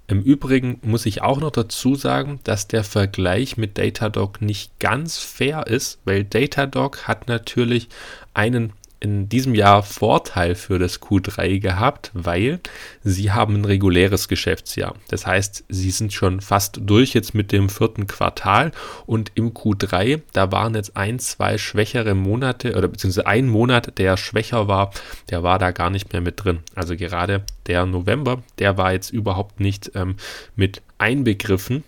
Im 0.10 0.22
Übrigen 0.22 0.80
muss 0.84 1.06
ich 1.06 1.22
auch 1.22 1.42
noch 1.42 1.52
dazu 1.52 1.96
sagen, 1.96 2.40
dass 2.46 2.70
der 2.70 2.86
Vergleich 2.86 3.58
mit 3.58 3.78
Datadog 3.78 4.42
nicht 4.42 4.80
ganz 4.80 5.18
fair 5.18 5.68
ist, 5.68 6.00
weil 6.06 6.24
Datadog 6.24 7.10
hat 7.10 7.28
natürlich 7.28 7.90
einen 8.34 8.72
in 9.00 9.30
diesem 9.30 9.54
Jahr 9.54 9.84
Vorteil 9.84 10.56
für 10.56 10.80
das 10.80 11.02
Q3 11.02 11.60
gehabt, 11.60 12.12
weil 12.14 12.60
sie 13.04 13.32
haben 13.32 13.56
ein 13.56 13.66
reguläres 13.66 14.28
Geschäftsjahr. 14.28 14.96
Das 15.10 15.28
heißt, 15.28 15.66
sie 15.70 15.92
sind 15.92 16.14
schon 16.14 16.42
fast 16.42 16.80
durch 16.82 17.14
jetzt 17.14 17.34
mit 17.36 17.52
dem 17.52 17.70
vierten 17.70 18.08
Quartal 18.08 18.72
und 19.06 19.32
im 19.36 19.54
Q3, 19.54 20.22
da 20.34 20.52
waren 20.52 20.76
jetzt 20.76 20.98
ein, 20.98 21.20
zwei 21.20 21.58
schwächere 21.58 22.16
Monate 22.16 22.76
oder 22.76 22.88
beziehungsweise 22.88 23.28
ein 23.28 23.48
Monat, 23.48 23.98
der 24.00 24.18
schwächer 24.18 24.68
war, 24.68 24.92
der 25.30 25.44
war 25.44 25.60
da 25.60 25.72
gar 25.72 25.90
nicht 25.90 26.12
mehr 26.14 26.22
mit 26.22 26.44
drin. 26.44 26.60
Also 26.76 26.96
gerade 26.96 27.44
der 27.68 27.86
November, 27.86 28.42
der 28.60 28.78
war 28.78 28.94
jetzt 28.94 29.12
überhaupt 29.12 29.60
nicht 29.60 29.92
ähm, 29.96 30.16
mit 30.56 30.82
einbegriffen 30.98 31.84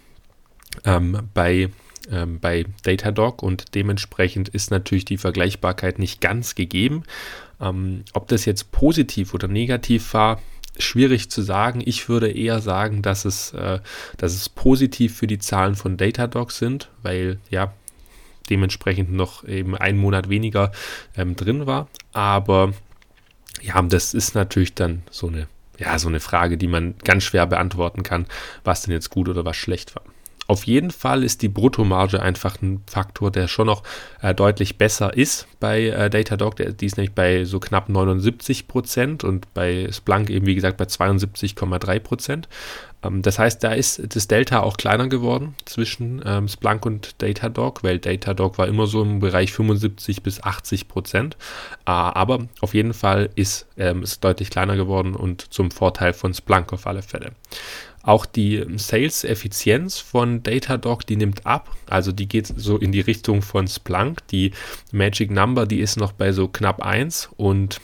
ähm, 0.85 1.29
bei 1.33 1.69
ähm, 2.11 2.39
bei 2.39 2.65
Datadog 2.83 3.43
und 3.43 3.75
dementsprechend 3.75 4.49
ist 4.49 4.71
natürlich 4.71 5.05
die 5.05 5.17
Vergleichbarkeit 5.17 5.99
nicht 5.99 6.21
ganz 6.21 6.55
gegeben. 6.55 7.03
Ähm, 7.61 8.03
ob 8.13 8.27
das 8.27 8.45
jetzt 8.45 8.71
positiv 8.71 9.33
oder 9.33 9.47
negativ 9.47 10.13
war, 10.13 10.41
schwierig 10.77 11.29
zu 11.29 11.41
sagen. 11.41 11.81
Ich 11.83 12.09
würde 12.09 12.31
eher 12.31 12.61
sagen, 12.61 13.01
dass 13.01 13.25
es, 13.25 13.53
äh, 13.53 13.79
dass 14.17 14.33
es 14.33 14.49
positiv 14.49 15.17
für 15.17 15.27
die 15.27 15.39
Zahlen 15.39 15.75
von 15.75 15.97
Datadog 15.97 16.51
sind, 16.51 16.89
weil 17.01 17.39
ja 17.49 17.73
dementsprechend 18.49 19.11
noch 19.11 19.43
eben 19.43 19.75
ein 19.75 19.97
Monat 19.97 20.29
weniger 20.29 20.71
ähm, 21.15 21.35
drin 21.35 21.67
war. 21.67 21.87
Aber 22.13 22.73
ja, 23.61 23.81
das 23.81 24.13
ist 24.13 24.35
natürlich 24.35 24.73
dann 24.73 25.03
so 25.11 25.27
eine, 25.27 25.47
ja, 25.77 25.99
so 25.99 26.07
eine 26.07 26.19
Frage, 26.19 26.57
die 26.57 26.67
man 26.67 26.95
ganz 27.03 27.23
schwer 27.23 27.45
beantworten 27.45 28.03
kann, 28.03 28.25
was 28.63 28.81
denn 28.81 28.93
jetzt 28.93 29.09
gut 29.09 29.29
oder 29.29 29.45
was 29.45 29.57
schlecht 29.57 29.95
war. 29.95 30.03
Auf 30.49 30.63
jeden 30.63 30.89
Fall 30.89 31.23
ist 31.23 31.43
die 31.43 31.47
Bruttomarge 31.47 32.23
einfach 32.23 32.59
ein 32.63 32.81
Faktor, 32.87 33.29
der 33.29 33.47
schon 33.47 33.67
noch 33.67 33.83
äh, 34.23 34.33
deutlich 34.33 34.79
besser 34.79 35.15
ist 35.15 35.45
bei 35.59 35.89
äh, 35.89 36.09
Datadog. 36.09 36.55
Die 36.55 36.85
ist 36.87 36.97
nämlich 36.97 37.13
bei 37.13 37.45
so 37.45 37.59
knapp 37.59 37.87
79 37.87 38.67
Prozent 38.67 39.23
und 39.23 39.53
bei 39.53 39.87
Splunk 39.91 40.31
eben 40.31 40.47
wie 40.47 40.55
gesagt 40.55 40.77
bei 40.77 40.85
72,3 40.85 41.99
Prozent. 41.99 42.49
Ähm, 43.03 43.21
das 43.21 43.37
heißt, 43.37 43.63
da 43.63 43.73
ist 43.73 44.15
das 44.15 44.27
Delta 44.27 44.61
auch 44.61 44.77
kleiner 44.77 45.07
geworden 45.07 45.53
zwischen 45.65 46.19
ähm, 46.25 46.47
Splunk 46.47 46.83
und 46.83 47.21
Datadog, 47.21 47.83
weil 47.83 47.99
Datadog 47.99 48.57
war 48.57 48.67
immer 48.67 48.87
so 48.87 49.03
im 49.03 49.19
Bereich 49.19 49.53
75 49.53 50.23
bis 50.23 50.41
80 50.41 50.87
Prozent. 50.87 51.37
Äh, 51.85 51.91
aber 51.91 52.47
auf 52.61 52.73
jeden 52.73 52.95
Fall 52.95 53.29
ist 53.35 53.67
ähm, 53.77 54.01
es 54.01 54.19
deutlich 54.19 54.49
kleiner 54.49 54.75
geworden 54.75 55.15
und 55.15 55.53
zum 55.53 55.69
Vorteil 55.69 56.13
von 56.13 56.33
Splunk 56.33 56.73
auf 56.73 56.87
alle 56.87 57.03
Fälle. 57.03 57.33
Auch 58.09 58.25
die 58.25 58.65
Sales-Effizienz 58.75 59.99
von 59.99 60.41
Datadog, 60.41 61.05
die 61.05 61.15
nimmt 61.15 61.45
ab. 61.45 61.69
Also 61.87 62.11
die 62.11 62.27
geht 62.27 62.47
so 62.47 62.75
in 62.75 62.91
die 62.91 63.01
Richtung 63.01 63.43
von 63.43 63.67
Splunk. 63.67 64.25
Die 64.29 64.51
Magic 64.91 65.29
Number, 65.29 65.67
die 65.67 65.79
ist 65.79 65.97
noch 65.97 66.11
bei 66.11 66.31
so 66.31 66.47
knapp 66.47 66.81
1 66.81 67.29
und 67.37 67.79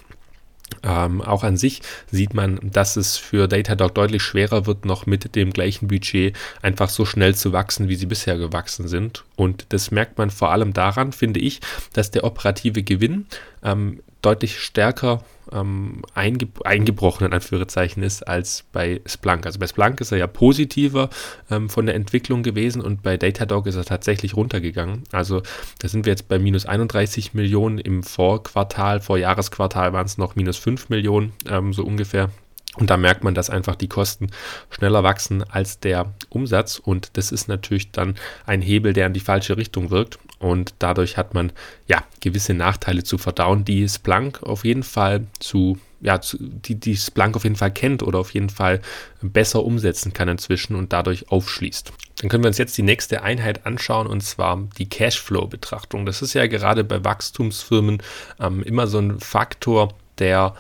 ähm, 0.81 1.21
auch 1.21 1.43
an 1.43 1.57
sich 1.57 1.83
sieht 2.09 2.33
man, 2.33 2.59
dass 2.63 2.95
es 2.95 3.17
für 3.17 3.47
Datadog 3.47 3.93
deutlich 3.93 4.23
schwerer 4.23 4.65
wird, 4.65 4.83
noch 4.83 5.05
mit 5.05 5.35
dem 5.35 5.51
gleichen 5.51 5.89
Budget 5.89 6.35
einfach 6.63 6.89
so 6.89 7.05
schnell 7.05 7.35
zu 7.35 7.53
wachsen, 7.53 7.87
wie 7.87 7.95
sie 7.95 8.07
bisher 8.07 8.39
gewachsen 8.39 8.87
sind. 8.87 9.25
Und 9.35 9.67
das 9.69 9.91
merkt 9.91 10.17
man 10.17 10.31
vor 10.31 10.49
allem 10.49 10.73
daran, 10.73 11.11
finde 11.11 11.39
ich, 11.39 11.59
dass 11.93 12.09
der 12.09 12.23
operative 12.23 12.81
Gewinn 12.81 13.27
ähm, 13.63 14.01
deutlich 14.25 14.59
stärker 14.59 15.23
ähm, 15.51 16.01
einge 16.13 16.47
eingebrochen 16.63 17.27
in 17.27 17.33
Anführungszeichen 17.33 18.01
ist 18.03 18.27
als 18.27 18.63
bei 18.71 19.01
Splunk. 19.05 19.45
Also 19.45 19.59
bei 19.59 19.67
Splunk 19.67 20.01
ist 20.01 20.11
er 20.11 20.17
ja 20.17 20.27
positiver 20.27 21.09
ähm, 21.51 21.69
von 21.69 21.85
der 21.85 21.95
Entwicklung 21.95 22.43
gewesen 22.43 22.81
und 22.81 23.03
bei 23.03 23.17
Datadog 23.17 23.67
ist 23.67 23.75
er 23.75 23.85
tatsächlich 23.85 24.35
runtergegangen. 24.35 25.03
Also 25.11 25.41
da 25.79 25.87
sind 25.87 26.05
wir 26.05 26.11
jetzt 26.11 26.27
bei 26.27 26.39
minus 26.39 26.65
31 26.65 27.33
Millionen 27.33 27.77
im 27.77 28.03
Vorquartal, 28.03 29.01
Vorjahresquartal 29.01 29.93
waren 29.93 30.05
es 30.05 30.17
noch 30.17 30.35
minus 30.35 30.57
5 30.57 30.89
Millionen, 30.89 31.33
ähm, 31.47 31.73
so 31.73 31.83
ungefähr. 31.83 32.29
Und 32.77 32.89
da 32.89 32.97
merkt 32.97 33.23
man, 33.23 33.35
dass 33.35 33.49
einfach 33.49 33.75
die 33.75 33.87
Kosten 33.87 34.27
schneller 34.69 35.03
wachsen 35.03 35.43
als 35.43 35.79
der 35.79 36.13
Umsatz. 36.29 36.79
Und 36.79 37.17
das 37.17 37.31
ist 37.31 37.47
natürlich 37.47 37.91
dann 37.91 38.15
ein 38.45 38.61
Hebel, 38.61 38.93
der 38.93 39.07
in 39.07 39.13
die 39.13 39.19
falsche 39.19 39.57
Richtung 39.57 39.91
wirkt. 39.91 40.19
Und 40.39 40.75
dadurch 40.79 41.17
hat 41.17 41.33
man 41.33 41.51
ja 41.87 42.03
gewisse 42.21 42.53
Nachteile 42.53 43.03
zu 43.03 43.17
verdauen, 43.17 43.65
die 43.65 43.87
Splunk 43.87 44.43
auf 44.43 44.65
jeden 44.65 44.83
Fall 44.83 45.25
zu, 45.39 45.79
ja, 46.01 46.19
zu, 46.19 46.37
die, 46.39 46.75
die 46.75 46.97
Splunk 46.97 47.35
auf 47.35 47.43
jeden 47.43 47.55
Fall 47.55 47.71
kennt 47.71 48.03
oder 48.03 48.19
auf 48.19 48.33
jeden 48.33 48.49
Fall 48.49 48.81
besser 49.21 49.63
umsetzen 49.63 50.13
kann 50.13 50.27
inzwischen 50.27 50.75
und 50.75 50.91
dadurch 50.91 51.29
aufschließt. 51.31 51.93
Dann 52.21 52.29
können 52.29 52.43
wir 52.43 52.49
uns 52.49 52.57
jetzt 52.57 52.77
die 52.77 52.83
nächste 52.83 53.23
Einheit 53.23 53.65
anschauen 53.65 54.07
und 54.07 54.21
zwar 54.21 54.67
die 54.77 54.89
Cashflow-Betrachtung. 54.89 56.05
Das 56.05 56.21
ist 56.21 56.33
ja 56.33 56.47
gerade 56.47 56.83
bei 56.83 57.03
Wachstumsfirmen 57.03 58.03
ähm, 58.39 58.61
immer 58.63 58.87
so 58.87 58.99
ein 58.99 59.19
Faktor, 59.19 59.93
der 60.19 60.55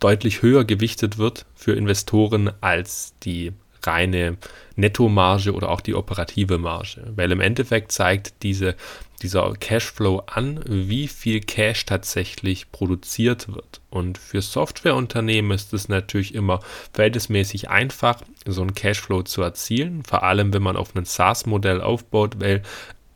deutlich 0.00 0.42
höher 0.42 0.64
gewichtet 0.64 1.18
wird 1.18 1.46
für 1.54 1.72
Investoren 1.72 2.50
als 2.60 3.14
die 3.22 3.52
reine 3.82 4.36
Nettomarge 4.76 5.52
oder 5.52 5.70
auch 5.70 5.80
die 5.80 5.94
operative 5.94 6.58
Marge. 6.58 7.12
Weil 7.16 7.32
im 7.32 7.40
Endeffekt 7.40 7.92
zeigt 7.92 8.42
diese, 8.42 8.74
dieser 9.22 9.52
Cashflow 9.52 10.22
an, 10.26 10.60
wie 10.66 11.08
viel 11.08 11.40
Cash 11.40 11.86
tatsächlich 11.86 12.72
produziert 12.72 13.48
wird. 13.48 13.80
Und 13.90 14.18
für 14.18 14.42
Softwareunternehmen 14.42 15.52
ist 15.52 15.72
es 15.72 15.88
natürlich 15.88 16.34
immer 16.34 16.60
verhältnismäßig 16.92 17.70
einfach, 17.70 18.22
so 18.46 18.62
einen 18.62 18.74
Cashflow 18.74 19.22
zu 19.22 19.42
erzielen, 19.42 20.02
vor 20.04 20.22
allem 20.22 20.52
wenn 20.52 20.62
man 20.62 20.76
auf 20.76 20.94
ein 20.94 21.04
SaaS-Modell 21.04 21.80
aufbaut, 21.80 22.40
weil 22.40 22.62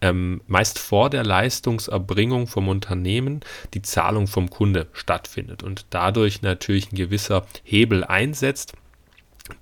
ähm, 0.05 0.43
meist 0.47 0.79
vor 0.79 1.09
der 1.09 1.25
Leistungserbringung 1.25 2.47
vom 2.47 2.69
Unternehmen 2.69 3.41
die 3.73 3.81
Zahlung 3.81 4.27
vom 4.27 4.51
Kunde 4.51 4.87
stattfindet 4.93 5.63
und 5.63 5.87
dadurch 5.89 6.43
natürlich 6.43 6.93
ein 6.93 6.97
gewisser 6.97 7.47
Hebel 7.63 8.05
einsetzt, 8.05 8.75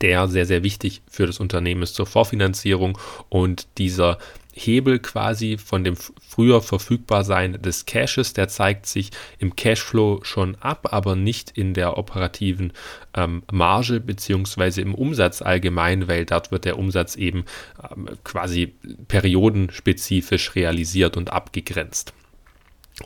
der 0.00 0.26
sehr, 0.26 0.44
sehr 0.44 0.64
wichtig 0.64 1.02
für 1.08 1.26
das 1.26 1.38
Unternehmen 1.38 1.82
ist 1.82 1.94
zur 1.94 2.06
Vorfinanzierung 2.06 2.98
und 3.28 3.68
dieser 3.78 4.18
Hebel 4.52 4.98
quasi 4.98 5.58
von 5.58 5.84
dem 5.84 5.96
früher 5.96 6.62
verfügbar 6.62 7.24
sein 7.24 7.60
des 7.60 7.86
Caches, 7.86 8.32
der 8.32 8.48
zeigt 8.48 8.86
sich 8.86 9.10
im 9.38 9.56
Cashflow 9.56 10.20
schon 10.22 10.56
ab, 10.56 10.88
aber 10.92 11.16
nicht 11.16 11.50
in 11.50 11.74
der 11.74 11.98
operativen 11.98 12.72
ähm, 13.14 13.42
Marge 13.50 14.00
beziehungsweise 14.00 14.80
im 14.80 14.94
Umsatz 14.94 15.42
allgemein, 15.42 16.08
weil 16.08 16.24
dort 16.26 16.50
wird 16.50 16.64
der 16.64 16.78
Umsatz 16.78 17.16
eben 17.16 17.44
ähm, 17.90 18.08
quasi 18.24 18.74
periodenspezifisch 19.08 20.54
realisiert 20.54 21.16
und 21.16 21.32
abgegrenzt. 21.32 22.12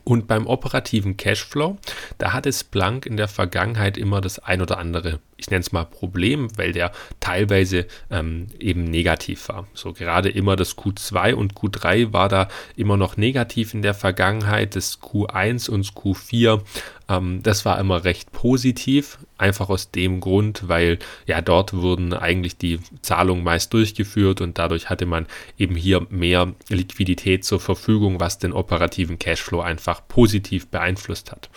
Und 0.05 0.27
beim 0.27 0.46
operativen 0.46 1.16
Cashflow, 1.16 1.79
da 2.18 2.33
hat 2.33 2.46
es 2.46 2.64
Blank 2.64 3.07
in 3.07 3.16
der 3.16 3.29
Vergangenheit 3.29 3.96
immer 3.96 4.20
das 4.20 4.38
ein 4.38 4.61
oder 4.61 4.79
andere, 4.79 5.20
ich 5.37 5.49
nenne 5.51 5.61
es 5.61 5.70
mal 5.70 5.85
Problem, 5.85 6.49
weil 6.57 6.72
der 6.72 6.92
teilweise 7.20 7.87
ähm, 8.11 8.49
eben 8.59 8.85
negativ 8.85 9.49
war. 9.49 9.66
So 9.75 9.92
gerade 9.92 10.29
immer 10.29 10.57
das 10.57 10.77
Q2 10.77 11.35
und 11.35 11.55
Q3 11.55 12.12
war 12.12 12.29
da 12.29 12.49
immer 12.75 12.96
noch 12.96 13.16
negativ 13.16 13.75
in 13.75 13.83
der 13.83 13.94
Vergangenheit, 13.94 14.75
das 14.75 15.01
Q1 15.01 15.70
und 15.70 15.87
Q4 15.92 16.62
ähm, 17.09 17.42
das 17.42 17.64
war 17.64 17.79
immer 17.79 18.05
recht 18.05 18.33
positiv, 18.33 19.19
einfach 19.38 19.69
aus 19.69 19.90
dem 19.90 20.21
Grund, 20.21 20.69
weil 20.69 20.99
ja 21.27 21.40
dort 21.40 21.73
wurden 21.73 22.12
eigentlich 22.12 22.57
die 22.57 22.81
Zahlungen 23.03 23.45
meist 23.45 23.73
durchgeführt 23.73 24.40
und 24.40 24.59
dadurch 24.59 24.90
hatte 24.90 25.07
man 25.07 25.27
eben 25.59 25.77
hier 25.77 26.07
mehr 26.11 26.53
Liquidität 26.69 27.45
zur 27.45 27.61
Verfügung, 27.61 28.21
was 28.21 28.38
den 28.38 28.53
operativen 28.53 29.19
Cashflow 29.19 29.61
einfach 29.61 30.07
positiv 30.09 30.69
beeinflusst 30.69 31.31
hat. 31.31 31.49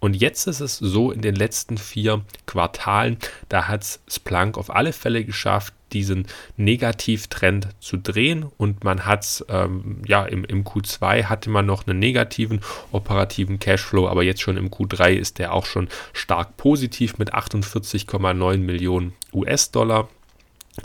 Und 0.00 0.14
jetzt 0.14 0.46
ist 0.46 0.60
es 0.60 0.78
so, 0.78 1.12
in 1.12 1.20
den 1.20 1.34
letzten 1.34 1.76
vier 1.76 2.22
Quartalen, 2.46 3.18
da 3.48 3.68
hat 3.68 3.82
es 3.82 4.00
Splunk 4.08 4.56
auf 4.56 4.74
alle 4.74 4.92
Fälle 4.92 5.24
geschafft, 5.24 5.74
diesen 5.92 6.26
Negativtrend 6.56 7.68
zu 7.80 7.96
drehen 7.96 8.46
und 8.56 8.84
man 8.84 9.06
hat 9.06 9.24
es, 9.24 9.44
ähm, 9.48 10.02
ja, 10.06 10.24
im, 10.24 10.44
im 10.44 10.64
Q2 10.64 11.24
hatte 11.24 11.50
man 11.50 11.66
noch 11.66 11.86
einen 11.86 11.98
negativen 11.98 12.60
operativen 12.92 13.58
Cashflow, 13.58 14.08
aber 14.08 14.22
jetzt 14.22 14.40
schon 14.40 14.56
im 14.56 14.70
Q3 14.70 15.12
ist 15.12 15.38
der 15.38 15.52
auch 15.52 15.66
schon 15.66 15.88
stark 16.12 16.56
positiv 16.56 17.18
mit 17.18 17.34
48,9 17.34 18.58
Millionen 18.58 19.12
US-Dollar. 19.32 20.08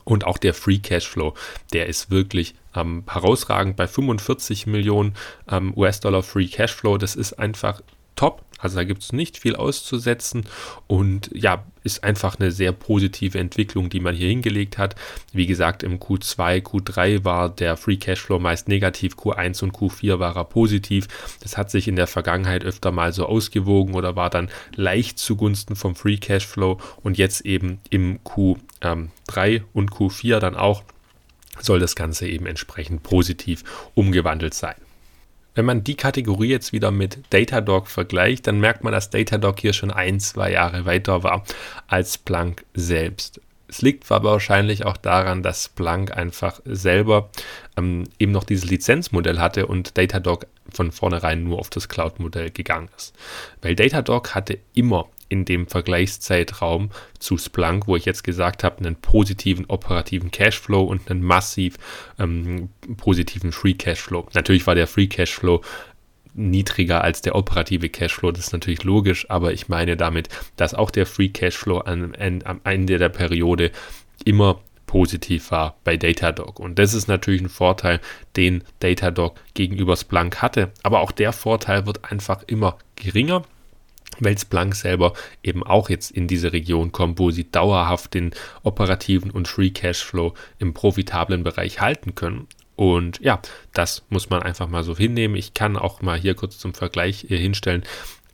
Und 0.04 0.26
auch 0.26 0.40
der 0.40 0.54
Free 0.54 0.80
Cashflow, 0.80 1.36
der 1.72 1.86
ist 1.86 2.10
wirklich 2.10 2.56
ähm, 2.76 3.04
herausragend 3.08 3.78
bei 3.78 3.88
45 3.88 4.66
Millionen 4.68 5.14
ähm, 5.50 5.74
US-Dollar 5.78 6.24
Free 6.24 6.48
Cashflow. 6.48 6.98
Das 6.98 7.16
ist 7.16 7.34
einfach 7.34 7.82
top. 8.16 8.44
Also 8.58 8.78
da 8.78 8.84
gibt 8.84 9.04
es 9.04 9.12
nicht 9.12 9.38
viel 9.38 9.56
auszusetzen 9.56 10.46
und 10.88 11.30
ja, 11.34 11.66
ist 11.84 12.04
einfach 12.04 12.40
eine 12.40 12.52
sehr 12.52 12.72
positive 12.72 13.38
Entwicklung, 13.38 13.90
die 13.90 14.00
man 14.00 14.16
hier 14.16 14.30
hingelegt 14.30 14.78
hat. 14.78 14.96
Wie 15.34 15.46
gesagt, 15.46 15.84
im 15.84 16.00
Q2, 16.00 16.64
Q3 16.64 17.26
war 17.26 17.50
der 17.50 17.78
Free 17.78 17.98
Cashflow 17.98 18.40
meist 18.40 18.68
negativ, 18.68 19.16
Q1 19.16 19.64
und 19.64 19.74
Q4 19.74 20.20
war 20.20 20.36
er 20.36 20.46
positiv. 20.46 21.08
Das 21.42 21.58
hat 21.58 21.70
sich 21.70 21.88
in 21.88 21.96
der 21.96 22.08
Vergangenheit 22.08 22.64
öfter 22.64 22.92
mal 22.92 23.14
so 23.14 23.26
ausgewogen 23.26 23.94
oder 23.94 24.16
war 24.16 24.30
dann 24.30 24.50
leicht 24.76 25.20
zugunsten 25.20 25.76
vom 25.76 25.96
Free 25.96 26.18
Cashflow 26.18 26.80
und 27.04 27.18
jetzt 27.18 27.46
eben 27.46 27.80
im 27.90 28.20
Q3 28.24 29.64
und 29.74 29.92
Q4 29.92 30.40
dann 30.40 30.56
auch 30.56 30.84
soll 31.60 31.80
das 31.80 31.96
Ganze 31.96 32.28
eben 32.28 32.48
entsprechend 32.48 33.04
positiv 33.04 33.64
umgewandelt 33.94 34.54
sein. 34.54 34.76
Wenn 35.56 35.66
man 35.66 35.84
die 35.84 35.96
Kategorie 35.96 36.50
jetzt 36.50 36.74
wieder 36.74 36.92
mit 36.92 37.20
Datadog 37.30 37.88
vergleicht, 37.88 38.46
dann 38.46 38.60
merkt 38.60 38.84
man, 38.84 38.92
dass 38.92 39.10
Datadog 39.10 39.60
hier 39.60 39.74
schon 39.74 39.90
ein, 39.90 40.20
zwei 40.20 40.52
Jahre 40.52 40.86
weiter 40.86 41.24
war 41.24 41.44
als 41.88 42.16
Splunk 42.16 42.66
selbst. 42.74 43.40
Es 43.68 43.82
liegt 43.82 44.12
aber 44.12 44.34
wahrscheinlich 44.34 44.86
auch 44.86 44.98
daran, 44.98 45.42
dass 45.42 45.66
Splunk 45.66 46.16
einfach 46.16 46.62
selber 46.66 47.30
ähm, 47.78 48.04
eben 48.20 48.32
noch 48.32 48.44
dieses 48.44 48.70
Lizenzmodell 48.70 49.40
hatte 49.40 49.66
und 49.66 49.98
Datadog 49.98 50.46
von 50.70 50.92
vornherein 50.92 51.44
nur 51.44 51.60
auf 51.60 51.70
das 51.70 51.90
Cloud-Modell 51.90 52.52
gegangen 52.52 52.90
ist. 52.96 53.16
Weil 53.62 53.76
Datadog 53.76 54.36
hatte 54.36 54.60
immer 54.74 55.08
in 55.30 55.46
dem 55.46 55.68
Vergleichszeitraum 55.68 56.92
zu 57.20 57.38
Splunk, 57.38 57.88
wo 57.88 57.96
ich 57.96 58.06
jetzt 58.06 58.24
gesagt 58.24 58.64
habe, 58.64 58.80
einen 58.80 58.96
positiven 58.96 59.66
operativen 59.66 60.32
Cashflow 60.32 60.84
und 60.84 61.10
einen 61.10 61.24
massiv 61.24 61.78
ähm, 62.20 62.70
positiven 62.98 63.52
Free 63.52 63.74
Cashflow. 63.74 64.28
Natürlich 64.34 64.68
war 64.68 64.76
der 64.76 64.88
Free 64.88 65.08
Cashflow 65.08 65.62
niedriger 66.36 67.04
als 67.04 67.22
der 67.22 67.36
operative 67.36 67.90
Cashflow, 67.90 68.32
das 68.32 68.48
ist 68.48 68.54
natürlich 68.54 68.84
logisch, 68.84 69.30
aber 69.30 69.54
ich 69.54 69.70
meine 69.70 69.96
damit, 69.96 70.30
dass 70.58 70.74
auch 70.74 70.92
der 70.92 71.06
Free 71.06 71.30
Cashflow 71.30 71.80
am 71.80 72.14
Ende 72.14 72.98
der 72.98 73.10
Periode 73.10 73.72
immer 74.26 74.60
positiv 74.86 75.52
war 75.52 75.78
bei 75.84 75.98
Datadog. 75.98 76.60
Und 76.60 76.78
das 76.80 76.94
ist 76.94 77.08
natürlich 77.08 77.42
ein 77.42 77.50
Vorteil, 77.50 78.00
den 78.36 78.64
Datadog 78.80 79.36
gegenüber 79.54 79.96
Splunk 79.96 80.42
hatte. 80.42 80.72
Aber 80.84 81.02
auch 81.02 81.12
der 81.12 81.34
Vorteil 81.34 81.86
wird 81.86 82.12
einfach 82.12 82.44
immer 82.48 82.78
geringer 82.96 83.44
weil 84.20 84.38
Splunk 84.38 84.76
selber 84.76 85.14
eben 85.44 85.64
auch 85.64 85.90
jetzt 85.90 86.12
in 86.12 86.28
diese 86.28 86.54
Region 86.54 86.92
kommt, 86.92 87.20
wo 87.20 87.32
sie 87.32 87.50
dauerhaft 87.50 88.14
den 88.14 88.32
operativen 88.64 89.32
und 89.32 89.48
Free 89.48 89.70
Cashflow 89.70 90.34
im 90.60 90.74
profitablen 90.74 91.44
Bereich 91.44 91.82
halten 91.82 92.16
können. 92.16 92.48
Und 92.76 93.20
ja, 93.22 93.42
das 93.74 94.04
muss 94.10 94.30
man 94.30 94.44
einfach 94.44 94.68
mal 94.68 94.84
so 94.84 94.98
hinnehmen. 94.98 95.36
Ich 95.36 95.54
kann 95.54 95.78
auch 95.78 96.02
mal 96.02 96.20
hier 96.20 96.36
kurz 96.36 96.58
zum 96.58 96.74
Vergleich 96.74 97.30
äh, 97.32 97.38
hinstellen. 97.38 97.84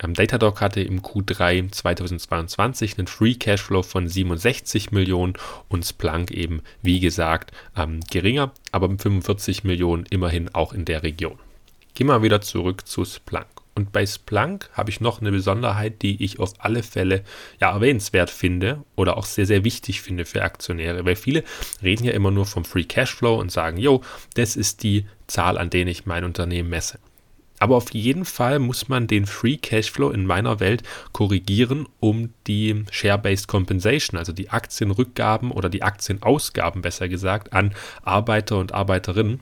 Ähm, 0.04 0.14
Datadog 0.14 0.62
hatte 0.62 0.82
im 0.82 1.02
Q3 1.02 1.72
2022 1.72 2.98
einen 2.98 3.08
Free 3.08 3.36
Cashflow 3.36 3.84
von 3.84 4.08
67 4.08 4.92
Millionen 4.92 5.34
und 5.70 5.86
Splunk 5.86 6.32
eben, 6.32 6.62
wie 6.82 7.00
gesagt, 7.00 7.52
ähm, 7.78 8.00
geringer, 8.10 8.52
aber 8.72 8.90
45 8.90 9.64
Millionen 9.64 10.06
immerhin 10.10 10.54
auch 10.54 10.74
in 10.74 10.86
der 10.86 11.04
Region. 11.04 11.38
Gehen 11.94 12.08
wir 12.08 12.24
wieder 12.24 12.42
zurück 12.42 12.88
zu 12.88 13.06
Splunk. 13.06 13.61
Und 13.74 13.94
bei 13.94 14.06
Splunk 14.06 14.70
habe 14.74 14.90
ich 14.90 15.00
noch 15.00 15.22
eine 15.22 15.32
Besonderheit, 15.32 16.02
die 16.02 16.24
ich 16.24 16.40
auf 16.40 16.54
alle 16.60 16.84
Fälle 16.84 17.24
ja 17.60 17.72
erwähnenswert 17.72 18.30
finde 18.30 18.84
oder 18.96 19.18
auch 19.18 19.26
sehr, 19.26 19.46
sehr 19.46 19.64
wichtig 19.64 20.02
finde 20.02 20.26
für 20.26 20.44
Aktionäre. 20.44 21.06
Weil 21.06 21.16
viele 21.16 21.44
reden 21.82 22.04
ja 22.04 22.12
immer 22.12 22.32
nur 22.32 22.46
vom 22.46 22.66
Free 22.66 22.84
Cashflow 22.84 23.40
und 23.40 23.52
sagen, 23.52 23.78
jo, 23.78 24.02
das 24.34 24.58
ist 24.58 24.84
die 24.84 25.06
Zahl, 25.28 25.58
an 25.58 25.70
der 25.70 25.88
ich 25.88 26.06
mein 26.06 26.26
Unternehmen 26.26 26.70
messe. 26.70 27.00
Aber 27.60 27.76
auf 27.78 27.94
jeden 27.94 28.26
Fall 28.26 28.58
muss 28.58 28.90
man 28.90 29.06
den 29.06 29.28
Free 29.28 29.56
Cashflow 29.56 30.10
in 30.10 30.26
meiner 30.26 30.60
Welt 30.60 30.82
korrigieren, 31.12 31.88
um 32.00 32.34
die 32.48 32.84
Share-Based 32.90 33.48
Compensation, 33.48 34.18
also 34.18 34.34
die 34.34 34.50
Aktienrückgaben 34.50 35.52
oder 35.52 35.70
die 35.70 35.84
Aktienausgaben 35.84 36.82
besser 36.82 37.08
gesagt, 37.08 37.54
an 37.54 37.76
Arbeiter 38.02 38.58
und 38.58 38.74
Arbeiterinnen 38.74 39.42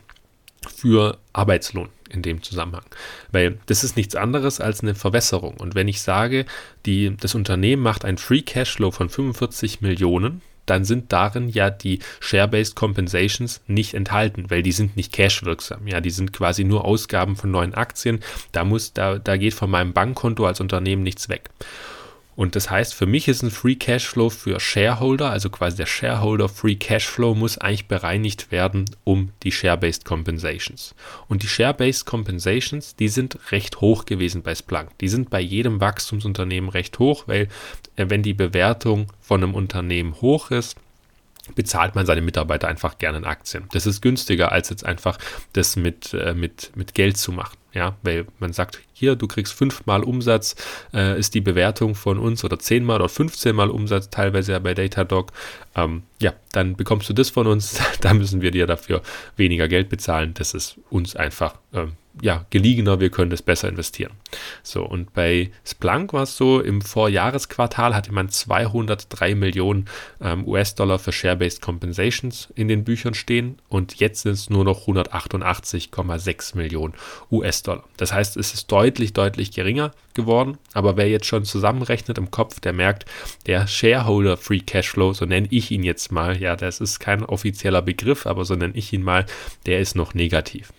für 0.75 1.17
Arbeitslohn 1.31 1.87
in 2.09 2.21
dem 2.21 2.43
Zusammenhang. 2.43 2.85
Weil 3.31 3.59
das 3.65 3.83
ist 3.83 3.95
nichts 3.95 4.15
anderes 4.15 4.59
als 4.59 4.81
eine 4.81 4.95
Verwässerung. 4.95 5.55
Und 5.57 5.75
wenn 5.75 5.87
ich 5.87 6.01
sage, 6.01 6.45
die, 6.85 7.15
das 7.15 7.35
Unternehmen 7.35 7.81
macht 7.81 8.05
einen 8.05 8.17
Free 8.17 8.41
Cashflow 8.41 8.91
von 8.91 9.09
45 9.09 9.81
Millionen, 9.81 10.41
dann 10.69 10.85
sind 10.85 11.11
darin 11.11 11.49
ja 11.49 11.69
die 11.69 11.99
Share-Based 12.19 12.75
Compensations 12.75 13.61
nicht 13.67 13.93
enthalten, 13.95 14.49
weil 14.49 14.61
die 14.61 14.71
sind 14.71 14.95
nicht 14.95 15.11
cashwirksam. 15.11 15.87
Ja, 15.87 15.99
die 15.99 16.11
sind 16.11 16.31
quasi 16.31 16.63
nur 16.63 16.85
Ausgaben 16.85 17.35
von 17.35 17.49
neuen 17.49 17.73
Aktien. 17.73 18.19
Da 18.51 18.63
muss, 18.63 18.93
da, 18.93 19.17
da 19.17 19.37
geht 19.37 19.55
von 19.55 19.69
meinem 19.69 19.93
Bankkonto 19.93 20.45
als 20.45 20.61
Unternehmen 20.61 21.03
nichts 21.03 21.27
weg. 21.27 21.49
Und 22.39 22.55
das 22.55 22.69
heißt, 22.69 22.93
für 22.93 23.05
mich 23.05 23.27
ist 23.27 23.43
ein 23.43 23.51
Free 23.51 23.75
Cashflow 23.75 24.29
für 24.29 24.61
Shareholder, 24.61 25.29
also 25.29 25.49
quasi 25.49 25.75
der 25.75 25.87
Shareholder 25.87 26.47
Free 26.47 26.75
Cashflow 26.75 27.35
muss 27.35 27.57
eigentlich 27.57 27.89
bereinigt 27.89 28.49
werden 28.49 28.85
um 29.03 29.33
die 29.43 29.51
Share-Based 29.51 30.05
Compensations. 30.05 30.95
Und 31.27 31.43
die 31.43 31.49
Share-Based 31.49 32.05
Compensations, 32.05 32.95
die 32.95 33.09
sind 33.09 33.37
recht 33.51 33.81
hoch 33.81 34.05
gewesen 34.05 34.41
bei 34.41 34.55
Splunk. 34.55 34.97
Die 34.99 35.09
sind 35.09 35.29
bei 35.29 35.41
jedem 35.41 35.81
Wachstumsunternehmen 35.81 36.69
recht 36.69 36.97
hoch, 36.97 37.25
weil 37.27 37.49
äh, 37.97 38.05
wenn 38.07 38.23
die 38.23 38.33
Bewertung 38.33 39.07
von 39.19 39.43
einem 39.43 39.53
Unternehmen 39.53 40.15
hoch 40.21 40.49
ist, 40.49 40.77
bezahlt 41.55 41.95
man 41.95 42.05
seine 42.05 42.21
Mitarbeiter 42.21 42.69
einfach 42.69 42.99
gerne 42.99 43.17
in 43.17 43.25
Aktien. 43.25 43.65
Das 43.73 43.85
ist 43.85 43.99
günstiger, 43.99 44.53
als 44.53 44.69
jetzt 44.69 44.85
einfach 44.85 45.17
das 45.51 45.75
mit, 45.75 46.13
äh, 46.13 46.33
mit, 46.33 46.71
mit 46.73 46.93
Geld 46.93 47.17
zu 47.17 47.33
machen. 47.33 47.57
Ja, 47.73 47.97
weil 48.01 48.25
man 48.39 48.53
sagt, 48.53 48.79
hier, 48.99 49.15
du 49.15 49.27
kriegst 49.27 49.53
fünfmal 49.53 50.03
Umsatz, 50.03 50.55
äh, 50.93 51.17
ist 51.17 51.33
die 51.33 51.41
Bewertung 51.41 51.95
von 51.95 52.19
uns 52.19 52.43
oder 52.43 52.59
zehnmal 52.59 52.97
oder 52.97 53.09
15 53.09 53.55
Mal 53.55 53.69
Umsatz, 53.69 54.09
teilweise 54.09 54.51
ja 54.51 54.59
bei 54.59 54.73
Datadog. 54.73 55.31
Ähm, 55.75 56.03
ja, 56.21 56.33
dann 56.51 56.75
bekommst 56.75 57.09
du 57.09 57.13
das 57.13 57.29
von 57.29 57.47
uns, 57.47 57.79
da 58.01 58.13
müssen 58.13 58.41
wir 58.41 58.51
dir 58.51 58.67
dafür 58.67 59.01
weniger 59.37 59.67
Geld 59.67 59.89
bezahlen. 59.89 60.33
Das 60.33 60.53
ist 60.53 60.77
uns 60.89 61.15
einfach 61.15 61.55
ähm, 61.73 61.93
ja, 62.21 62.45
geliegener, 62.49 62.99
wir 62.99 63.09
können 63.09 63.29
das 63.29 63.41
besser 63.41 63.69
investieren. 63.69 64.11
So, 64.63 64.83
und 64.83 65.13
bei 65.13 65.51
Splunk 65.65 66.13
war 66.13 66.23
es 66.23 66.35
so, 66.35 66.59
im 66.59 66.81
Vorjahresquartal 66.81 67.95
hatte 67.95 68.11
man 68.11 68.29
203 68.29 69.35
Millionen 69.35 69.85
ähm, 70.21 70.47
US-Dollar 70.47 70.99
für 70.99 71.11
Share-Based 71.11 71.61
Compensations 71.61 72.49
in 72.55 72.67
den 72.67 72.83
Büchern 72.83 73.13
stehen 73.13 73.59
und 73.69 73.95
jetzt 73.95 74.23
sind 74.23 74.33
es 74.33 74.49
nur 74.49 74.65
noch 74.65 74.87
188,6 74.87 76.57
Millionen 76.57 76.93
US-Dollar. 77.31 77.83
Das 77.97 78.11
heißt, 78.11 78.37
es 78.37 78.53
ist 78.53 78.71
deutlich, 78.71 78.88
deutlich 78.91 79.51
geringer 79.51 79.91
geworden, 80.13 80.57
aber 80.73 80.97
wer 80.97 81.09
jetzt 81.09 81.25
schon 81.25 81.45
zusammenrechnet 81.45 82.17
im 82.17 82.31
Kopf, 82.31 82.59
der 82.59 82.73
merkt, 82.73 83.05
der 83.45 83.67
Shareholder 83.67 84.37
Free 84.37 84.59
Cashflow, 84.59 85.13
so 85.13 85.25
nenne 85.25 85.47
ich 85.51 85.71
ihn 85.71 85.83
jetzt 85.83 86.11
mal, 86.11 86.39
ja, 86.39 86.55
das 86.55 86.81
ist 86.81 86.99
kein 86.99 87.23
offizieller 87.23 87.81
Begriff, 87.81 88.25
aber 88.25 88.45
so 88.45 88.55
nenne 88.55 88.75
ich 88.75 88.91
ihn 88.93 89.03
mal, 89.03 89.25
der 89.65 89.79
ist 89.79 89.95
noch 89.95 90.13
negativ. 90.13 90.73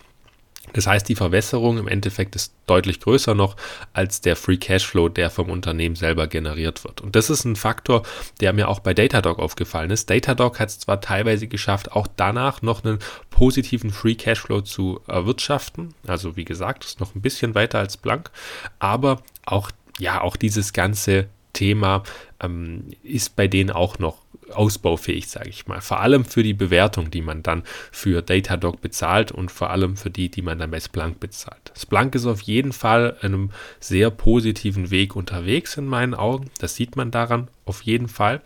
Das 0.73 0.87
heißt, 0.87 1.07
die 1.09 1.15
Verwässerung 1.15 1.77
im 1.77 1.87
Endeffekt 1.87 2.35
ist 2.35 2.53
deutlich 2.67 2.99
größer 2.99 3.35
noch 3.35 3.55
als 3.93 4.21
der 4.21 4.35
Free 4.35 4.57
Cashflow, 4.57 5.09
der 5.09 5.29
vom 5.29 5.49
Unternehmen 5.49 5.95
selber 5.95 6.27
generiert 6.27 6.83
wird. 6.83 7.01
Und 7.01 7.15
das 7.15 7.29
ist 7.29 7.45
ein 7.45 7.55
Faktor, 7.55 8.03
der 8.39 8.53
mir 8.53 8.69
auch 8.69 8.79
bei 8.79 8.93
Datadog 8.93 9.39
aufgefallen 9.39 9.91
ist. 9.91 10.09
Datadog 10.09 10.59
hat 10.59 10.69
es 10.69 10.79
zwar 10.79 11.01
teilweise 11.01 11.47
geschafft, 11.47 11.91
auch 11.91 12.07
danach 12.15 12.61
noch 12.61 12.83
einen 12.83 12.99
positiven 13.29 13.91
Free 13.91 14.15
Cashflow 14.15 14.61
zu 14.61 15.01
erwirtschaften. 15.07 15.93
Also 16.07 16.35
wie 16.35 16.45
gesagt, 16.45 16.85
ist 16.85 16.99
noch 16.99 17.15
ein 17.15 17.21
bisschen 17.21 17.55
weiter 17.55 17.79
als 17.79 17.97
blank, 17.97 18.31
aber 18.79 19.21
auch 19.45 19.71
ja, 19.99 20.21
auch 20.21 20.35
dieses 20.35 20.73
ganze 20.73 21.27
Thema 21.53 22.03
ähm, 22.41 22.85
ist 23.03 23.35
bei 23.35 23.47
denen 23.47 23.71
auch 23.71 23.99
noch 23.99 24.17
ausbaufähig, 24.51 25.27
sage 25.27 25.49
ich 25.49 25.67
mal. 25.67 25.81
Vor 25.81 25.99
allem 25.99 26.25
für 26.25 26.43
die 26.43 26.53
Bewertung, 26.53 27.11
die 27.11 27.21
man 27.21 27.43
dann 27.43 27.63
für 27.91 28.21
Datadog 28.21 28.81
bezahlt 28.81 29.31
und 29.31 29.51
vor 29.51 29.69
allem 29.69 29.97
für 29.97 30.09
die, 30.09 30.29
die 30.29 30.41
man 30.41 30.59
dann 30.59 30.71
bei 30.71 30.79
Splunk 30.79 31.19
bezahlt. 31.19 31.71
Splunk 31.77 32.15
ist 32.15 32.25
auf 32.25 32.41
jeden 32.41 32.73
Fall 32.73 33.17
einem 33.21 33.51
sehr 33.79 34.09
positiven 34.09 34.91
Weg 34.91 35.15
unterwegs 35.15 35.77
in 35.77 35.85
meinen 35.85 36.13
Augen. 36.13 36.49
Das 36.59 36.75
sieht 36.75 36.95
man 36.95 37.11
daran 37.11 37.49
auf 37.65 37.81
jeden 37.81 38.07
Fall. 38.07 38.41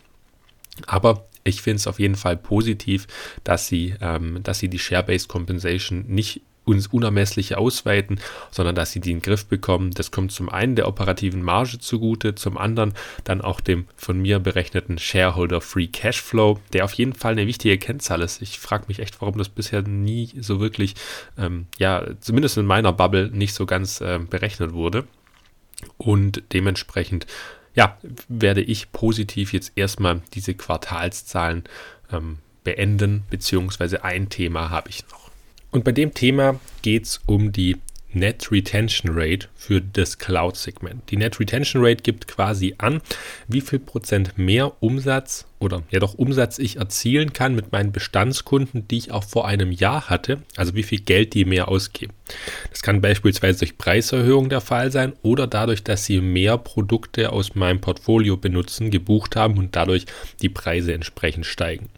Aber 0.88 1.26
ich 1.44 1.62
finde 1.62 1.78
es 1.78 1.88
auf 1.88 2.00
jeden 2.00 2.16
Fall 2.16 2.38
positiv, 2.38 3.08
dass 3.44 3.68
sie, 3.68 3.96
ähm, 4.02 4.42
dass 4.44 4.60
sie 4.60 4.68
die 4.68 4.80
Share-Based 4.80 5.28
Compensation 5.28 6.06
nicht 6.08 6.42
uns 6.66 6.88
unermesslich 6.88 7.56
ausweiten, 7.56 8.20
sondern 8.52 8.76
dass 8.76 8.92
sie 8.92 9.00
den 9.00 9.22
Griff 9.22 9.46
bekommen. 9.46 9.92
Das 9.92 10.12
kommt 10.12 10.32
zum 10.32 10.50
einen 10.50 10.76
der 10.76 10.88
operativen 10.88 11.44
Marge 11.44 11.80
zugute, 11.80 12.36
zum 12.36 12.58
anderen 12.58 12.94
dann 13.24 13.42
auch 13.42 13.62
dem 13.62 13.86
von 13.96 14.20
mir 14.22 14.40
berechneten 14.40 14.98
Shareholder 14.98 15.62
Free 15.62 15.88
Cashflow, 15.88 16.60
der 16.74 16.86
auf 16.86 16.94
jeden 16.94 17.14
Fall 17.14 17.34
eine 17.34 17.48
wichtige 17.48 17.78
Kennzahl 17.78 18.22
ist. 18.22 18.42
Ich 18.42 18.60
frage 18.60 18.86
mich 18.88 19.00
echt, 19.00 19.22
warum 19.22 19.38
das 19.38 19.50
bisher 19.50 19.82
nie 19.84 20.32
so 20.40 20.60
wirklich, 20.60 20.96
ähm, 21.38 21.68
ja, 21.78 22.06
zumindest 22.20 22.58
in 22.58 22.66
meiner 22.66 22.92
Bubble 22.92 23.30
nicht 23.32 23.54
so 23.54 23.66
ganz 23.66 24.02
äh, 24.02 24.20
berechnet 24.20 24.74
wurde. 24.74 25.06
Und 25.98 26.44
dementsprechend, 26.54 27.28
ja, 27.76 27.98
werde 28.28 28.62
ich 28.62 28.92
positiv 28.92 29.54
jetzt 29.54 29.74
erstmal 29.76 30.22
diese 30.34 30.54
Quartalszahlen 30.54 31.64
ähm, 32.12 32.40
beenden, 32.64 33.24
beziehungsweise 33.30 34.04
ein 34.04 34.30
Thema 34.30 34.70
habe 34.70 34.90
ich 34.90 35.04
noch. 35.10 35.25
Und 35.76 35.84
bei 35.84 35.92
dem 35.92 36.14
Thema 36.14 36.58
geht 36.84 37.04
es 37.04 37.20
um 37.26 37.52
die 37.52 37.76
Net 38.14 38.50
Retention 38.50 39.12
Rate 39.14 39.50
für 39.58 39.82
das 39.82 40.18
Cloud-Segment. 40.18 41.12
Die 41.12 41.18
Net 41.18 41.38
Retention 41.38 41.84
Rate 41.86 42.02
gibt 42.02 42.30
quasi 42.30 42.76
an, 42.78 43.02
wie 43.50 43.60
viel 43.60 43.80
Prozent 43.80 44.38
mehr 44.38 44.72
Umsatz 44.82 45.48
oder 45.60 45.84
ja 45.92 46.00
doch 46.00 46.14
Umsatz 46.14 46.60
ich 46.60 46.78
erzielen 46.78 47.34
kann 47.34 47.56
mit 47.56 47.74
meinen 47.74 47.92
Bestandskunden, 47.92 48.88
die 48.88 49.00
ich 49.00 49.12
auch 49.12 49.26
vor 49.26 49.50
einem 49.50 49.70
Jahr 49.74 50.10
hatte, 50.10 50.42
also 50.56 50.76
wie 50.76 50.84
viel 50.84 51.02
Geld 51.02 51.34
die 51.34 51.44
mehr 51.44 51.68
ausgeben. 51.68 52.14
Das 52.70 52.82
kann 52.82 53.02
beispielsweise 53.02 53.60
durch 53.60 53.78
Preiserhöhung 53.78 54.48
der 54.48 54.62
Fall 54.62 54.94
sein 54.94 55.12
oder 55.24 55.46
dadurch, 55.46 55.84
dass 55.84 56.06
sie 56.06 56.22
mehr 56.22 56.58
Produkte 56.58 57.34
aus 57.34 57.54
meinem 57.54 57.82
Portfolio 57.82 58.38
benutzen, 58.38 58.92
gebucht 58.92 59.36
haben 59.36 59.58
und 59.58 59.76
dadurch 59.76 60.06
die 60.42 60.48
Preise 60.48 60.94
entsprechend 60.94 61.46
steigen. 61.46 61.90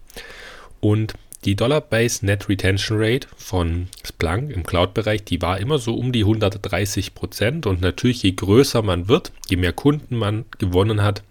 Und 0.79 1.13
die 1.45 1.55
Dollar-Based 1.55 2.23
Net 2.23 2.49
Retention 2.49 2.97
Rate 2.99 3.27
von 3.37 3.87
Splunk 4.05 4.51
im 4.51 4.63
Cloud-Bereich, 4.63 5.23
die 5.23 5.41
war 5.41 5.59
immer 5.59 5.77
so 5.77 5.95
um 5.95 6.11
die 6.11 6.21
130 6.21 7.15
Prozent. 7.15 7.65
Und 7.65 7.81
natürlich, 7.81 8.23
je 8.23 8.31
größer 8.31 8.81
man 8.81 9.07
wird, 9.07 9.31
je 9.47 9.57
mehr 9.57 9.73
Kunden 9.73 10.15
man 10.15 10.45
gewonnen 10.57 11.03
hat, 11.03 11.23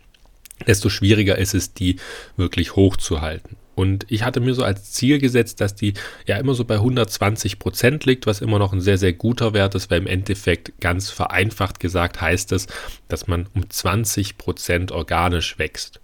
desto 0.66 0.88
schwieriger 0.88 1.36
ist 1.36 1.54
es, 1.54 1.74
die 1.74 1.96
wirklich 2.36 2.76
hochzuhalten. 2.76 3.56
Und 3.74 4.06
ich 4.08 4.22
hatte 4.22 4.40
mir 4.40 4.54
so 4.54 4.64
als 4.64 4.92
Ziel 4.92 5.18
gesetzt, 5.18 5.60
dass 5.60 5.74
die 5.74 5.92
ja 6.26 6.38
immer 6.38 6.54
so 6.54 6.64
bei 6.64 6.76
120 6.76 7.58
Prozent 7.58 8.06
liegt, 8.06 8.26
was 8.26 8.40
immer 8.40 8.58
noch 8.58 8.72
ein 8.72 8.80
sehr, 8.80 8.96
sehr 8.96 9.12
guter 9.12 9.52
Wert 9.52 9.74
ist, 9.74 9.90
weil 9.90 10.00
im 10.00 10.06
Endeffekt 10.06 10.80
ganz 10.80 11.10
vereinfacht 11.10 11.78
gesagt 11.78 12.22
heißt 12.22 12.52
es, 12.52 12.68
dass 13.08 13.26
man 13.26 13.46
um 13.54 13.68
20 13.68 14.38
Prozent 14.38 14.92
organisch 14.92 15.58
wächst. 15.58 16.00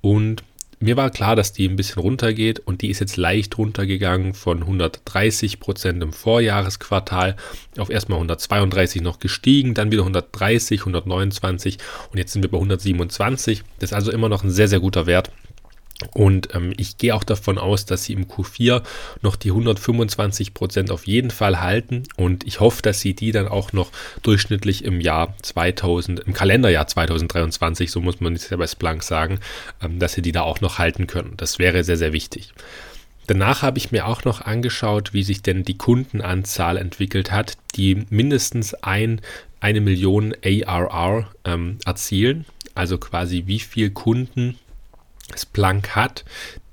Und 0.00 0.44
mir 0.80 0.96
war 0.96 1.10
klar, 1.10 1.36
dass 1.36 1.52
die 1.52 1.68
ein 1.68 1.76
bisschen 1.76 2.02
runtergeht 2.02 2.58
und 2.58 2.80
die 2.80 2.88
ist 2.88 3.00
jetzt 3.00 3.18
leicht 3.18 3.58
runtergegangen 3.58 4.32
von 4.32 4.60
130 4.60 5.60
Prozent 5.60 6.02
im 6.02 6.12
Vorjahresquartal 6.12 7.36
auf 7.78 7.90
erstmal 7.90 8.16
132 8.16 9.02
noch 9.02 9.18
gestiegen, 9.18 9.74
dann 9.74 9.92
wieder 9.92 10.02
130, 10.02 10.80
129 10.80 11.78
und 12.10 12.18
jetzt 12.18 12.32
sind 12.32 12.42
wir 12.42 12.50
bei 12.50 12.56
127. 12.56 13.62
Das 13.78 13.90
ist 13.90 13.94
also 13.94 14.10
immer 14.10 14.30
noch 14.30 14.42
ein 14.42 14.50
sehr, 14.50 14.68
sehr 14.68 14.80
guter 14.80 15.06
Wert. 15.06 15.30
Und 16.14 16.54
ähm, 16.54 16.72
ich 16.76 16.98
gehe 16.98 17.14
auch 17.14 17.24
davon 17.24 17.58
aus, 17.58 17.84
dass 17.84 18.04
sie 18.04 18.12
im 18.14 18.26
Q4 18.26 18.82
noch 19.22 19.36
die 19.36 19.50
125 19.50 20.54
Prozent 20.54 20.90
auf 20.90 21.06
jeden 21.06 21.30
Fall 21.30 21.60
halten. 21.60 22.04
Und 22.16 22.46
ich 22.46 22.60
hoffe, 22.60 22.82
dass 22.82 23.00
sie 23.00 23.14
die 23.14 23.32
dann 23.32 23.48
auch 23.48 23.72
noch 23.72 23.90
durchschnittlich 24.22 24.84
im 24.84 25.00
Jahr 25.00 25.34
2000, 25.42 26.20
im 26.20 26.32
Kalenderjahr 26.32 26.86
2023, 26.86 27.90
so 27.90 28.00
muss 28.00 28.20
man 28.20 28.34
es 28.34 28.50
ja 28.50 28.56
bei 28.56 28.66
Splunk 28.66 29.02
sagen, 29.02 29.40
ähm, 29.82 29.98
dass 29.98 30.12
sie 30.12 30.22
die 30.22 30.32
da 30.32 30.42
auch 30.42 30.60
noch 30.60 30.78
halten 30.78 31.06
können. 31.06 31.34
Das 31.36 31.58
wäre 31.58 31.84
sehr, 31.84 31.96
sehr 31.96 32.12
wichtig. 32.12 32.52
Danach 33.26 33.62
habe 33.62 33.78
ich 33.78 33.92
mir 33.92 34.08
auch 34.08 34.24
noch 34.24 34.40
angeschaut, 34.40 35.12
wie 35.12 35.22
sich 35.22 35.42
denn 35.42 35.62
die 35.62 35.78
Kundenanzahl 35.78 36.76
entwickelt 36.76 37.30
hat, 37.30 37.56
die 37.76 38.04
mindestens 38.10 38.74
ein, 38.74 39.20
eine 39.60 39.80
Million 39.80 40.34
ARR 40.42 41.30
ähm, 41.44 41.78
erzielen. 41.84 42.44
Also 42.74 42.98
quasi 42.98 43.44
wie 43.46 43.60
viele 43.60 43.90
Kunden 43.90 44.58
Splunk 45.36 45.96
hat, 45.96 46.24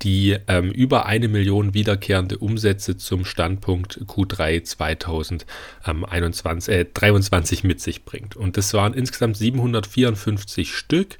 die 0.02 0.36
ähm, 0.46 0.70
über 0.70 1.06
eine 1.06 1.28
Million 1.28 1.74
wiederkehrende 1.74 2.38
Umsätze 2.38 2.96
zum 2.96 3.24
Standpunkt 3.24 4.00
Q3 4.06 4.64
2021, 4.64 6.74
äh, 6.74 6.86
23 6.92 7.64
mit 7.64 7.80
sich 7.80 8.04
bringt. 8.04 8.36
Und 8.36 8.56
das 8.56 8.72
waren 8.74 8.94
insgesamt 8.94 9.36
754 9.36 10.74
Stück. 10.74 11.18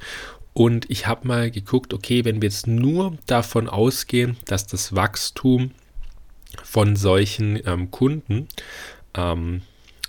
Und 0.52 0.90
ich 0.90 1.06
habe 1.06 1.28
mal 1.28 1.50
geguckt, 1.50 1.94
okay, 1.94 2.24
wenn 2.24 2.42
wir 2.42 2.48
jetzt 2.48 2.66
nur 2.66 3.16
davon 3.26 3.68
ausgehen, 3.68 4.36
dass 4.46 4.66
das 4.66 4.94
Wachstum 4.94 5.70
von 6.64 6.96
solchen 6.96 7.60
ähm, 7.64 7.90
Kunden 7.90 8.48
ähm, 9.14 9.62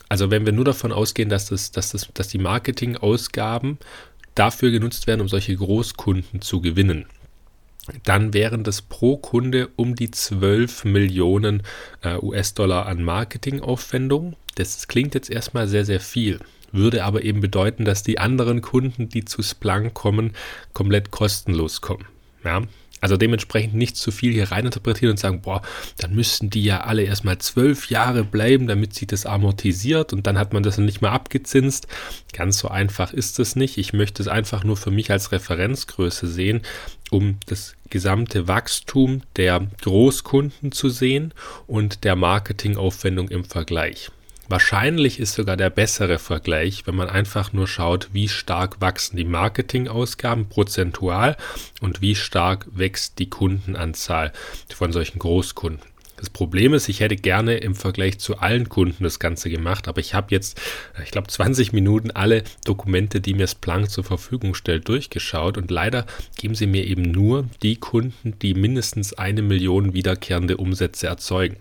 also 0.09 0.31
wenn 0.31 0.45
wir 0.45 0.51
nur 0.51 0.65
davon 0.65 0.91
ausgehen, 0.91 1.29
dass, 1.29 1.45
das, 1.45 1.71
dass, 1.71 1.91
das, 1.91 2.09
dass 2.13 2.27
die 2.27 2.39
Marketingausgaben 2.39 3.77
dafür 4.33 4.71
genutzt 4.71 5.05
werden, 5.05 5.21
um 5.21 5.29
solche 5.29 5.55
Großkunden 5.55 6.41
zu 6.41 6.61
gewinnen, 6.61 7.05
dann 8.03 8.33
wären 8.33 8.63
das 8.63 8.81
pro 8.81 9.17
Kunde 9.17 9.69
um 9.75 9.95
die 9.95 10.11
12 10.11 10.85
Millionen 10.85 11.63
äh, 12.01 12.17
US-Dollar 12.17 12.85
an 12.85 13.03
Marketingaufwendungen. 13.03 14.35
Das 14.55 14.87
klingt 14.87 15.15
jetzt 15.15 15.29
erstmal 15.29 15.67
sehr, 15.67 15.85
sehr 15.85 15.99
viel, 15.99 16.39
würde 16.71 17.03
aber 17.03 17.23
eben 17.23 17.41
bedeuten, 17.41 17.85
dass 17.85 18.03
die 18.03 18.19
anderen 18.19 18.61
Kunden, 18.61 19.09
die 19.09 19.25
zu 19.25 19.41
Splunk 19.41 19.93
kommen, 19.93 20.33
komplett 20.73 21.11
kostenlos 21.11 21.81
kommen. 21.81 22.05
Ja, 22.43 22.61
also 23.01 23.17
dementsprechend 23.17 23.75
nicht 23.75 23.97
zu 23.97 24.11
viel 24.11 24.33
hier 24.33 24.51
reininterpretieren 24.51 25.11
und 25.11 25.17
sagen, 25.17 25.41
boah, 25.41 25.61
dann 25.97 26.15
müssten 26.15 26.49
die 26.49 26.63
ja 26.63 26.81
alle 26.81 27.03
erstmal 27.03 27.37
zwölf 27.37 27.89
Jahre 27.89 28.23
bleiben, 28.23 28.67
damit 28.67 28.93
sich 28.93 29.07
das 29.07 29.25
amortisiert 29.25 30.13
und 30.13 30.27
dann 30.27 30.37
hat 30.37 30.53
man 30.53 30.63
das 30.63 30.77
nicht 30.77 31.01
mehr 31.01 31.11
abgezinst. 31.11 31.87
Ganz 32.33 32.59
so 32.59 32.67
einfach 32.67 33.13
ist 33.13 33.39
es 33.39 33.55
nicht. 33.55 33.77
Ich 33.77 33.93
möchte 33.93 34.21
es 34.21 34.27
einfach 34.27 34.63
nur 34.63 34.77
für 34.77 34.91
mich 34.91 35.11
als 35.11 35.31
Referenzgröße 35.31 36.27
sehen, 36.27 36.61
um 37.09 37.37
das 37.47 37.75
gesamte 37.89 38.47
Wachstum 38.47 39.21
der 39.35 39.67
Großkunden 39.81 40.71
zu 40.71 40.89
sehen 40.89 41.33
und 41.67 42.03
der 42.03 42.15
Marketingaufwendung 42.15 43.29
im 43.29 43.43
Vergleich. 43.43 44.11
Wahrscheinlich 44.49 45.19
ist 45.19 45.35
sogar 45.35 45.57
der 45.57 45.69
bessere 45.69 46.17
Vergleich, 46.17 46.87
wenn 46.87 46.95
man 46.95 47.07
einfach 47.07 47.53
nur 47.53 47.67
schaut, 47.67 48.09
wie 48.13 48.27
stark 48.27 48.81
wachsen 48.81 49.15
die 49.15 49.23
Marketingausgaben 49.23 50.49
prozentual 50.49 51.37
und 51.81 52.01
wie 52.01 52.15
stark 52.15 52.65
wächst 52.71 53.19
die 53.19 53.29
Kundenanzahl 53.29 54.33
von 54.75 54.91
solchen 54.91 55.19
Großkunden. 55.19 55.87
Das 56.19 56.29
Problem 56.29 56.73
ist, 56.73 56.89
ich 56.89 56.99
hätte 56.99 57.15
gerne 57.15 57.57
im 57.59 57.75
Vergleich 57.75 58.19
zu 58.19 58.39
allen 58.39 58.67
Kunden 58.67 59.05
das 59.05 59.19
Ganze 59.19 59.49
gemacht, 59.49 59.87
aber 59.87 60.01
ich 60.01 60.13
habe 60.13 60.27
jetzt, 60.31 60.59
äh, 60.97 61.03
ich 61.03 61.11
glaube, 61.11 61.29
20 61.29 61.71
Minuten 61.71 62.11
alle 62.11 62.43
Dokumente, 62.65 63.21
die 63.21 63.33
mir 63.33 63.47
Splunk 63.47 63.89
zur 63.89 64.03
Verfügung 64.03 64.53
stellt, 64.53 64.89
durchgeschaut 64.89 65.57
und 65.57 65.71
leider 65.71 66.05
geben 66.37 66.55
sie 66.55 66.67
mir 66.67 66.85
eben 66.85 67.03
nur 67.03 67.45
die 67.63 67.77
Kunden, 67.77 68.37
die 68.41 68.53
mindestens 68.53 69.13
eine 69.13 69.41
Million 69.41 69.93
wiederkehrende 69.93 70.57
Umsätze 70.57 71.07
erzeugen. 71.07 71.55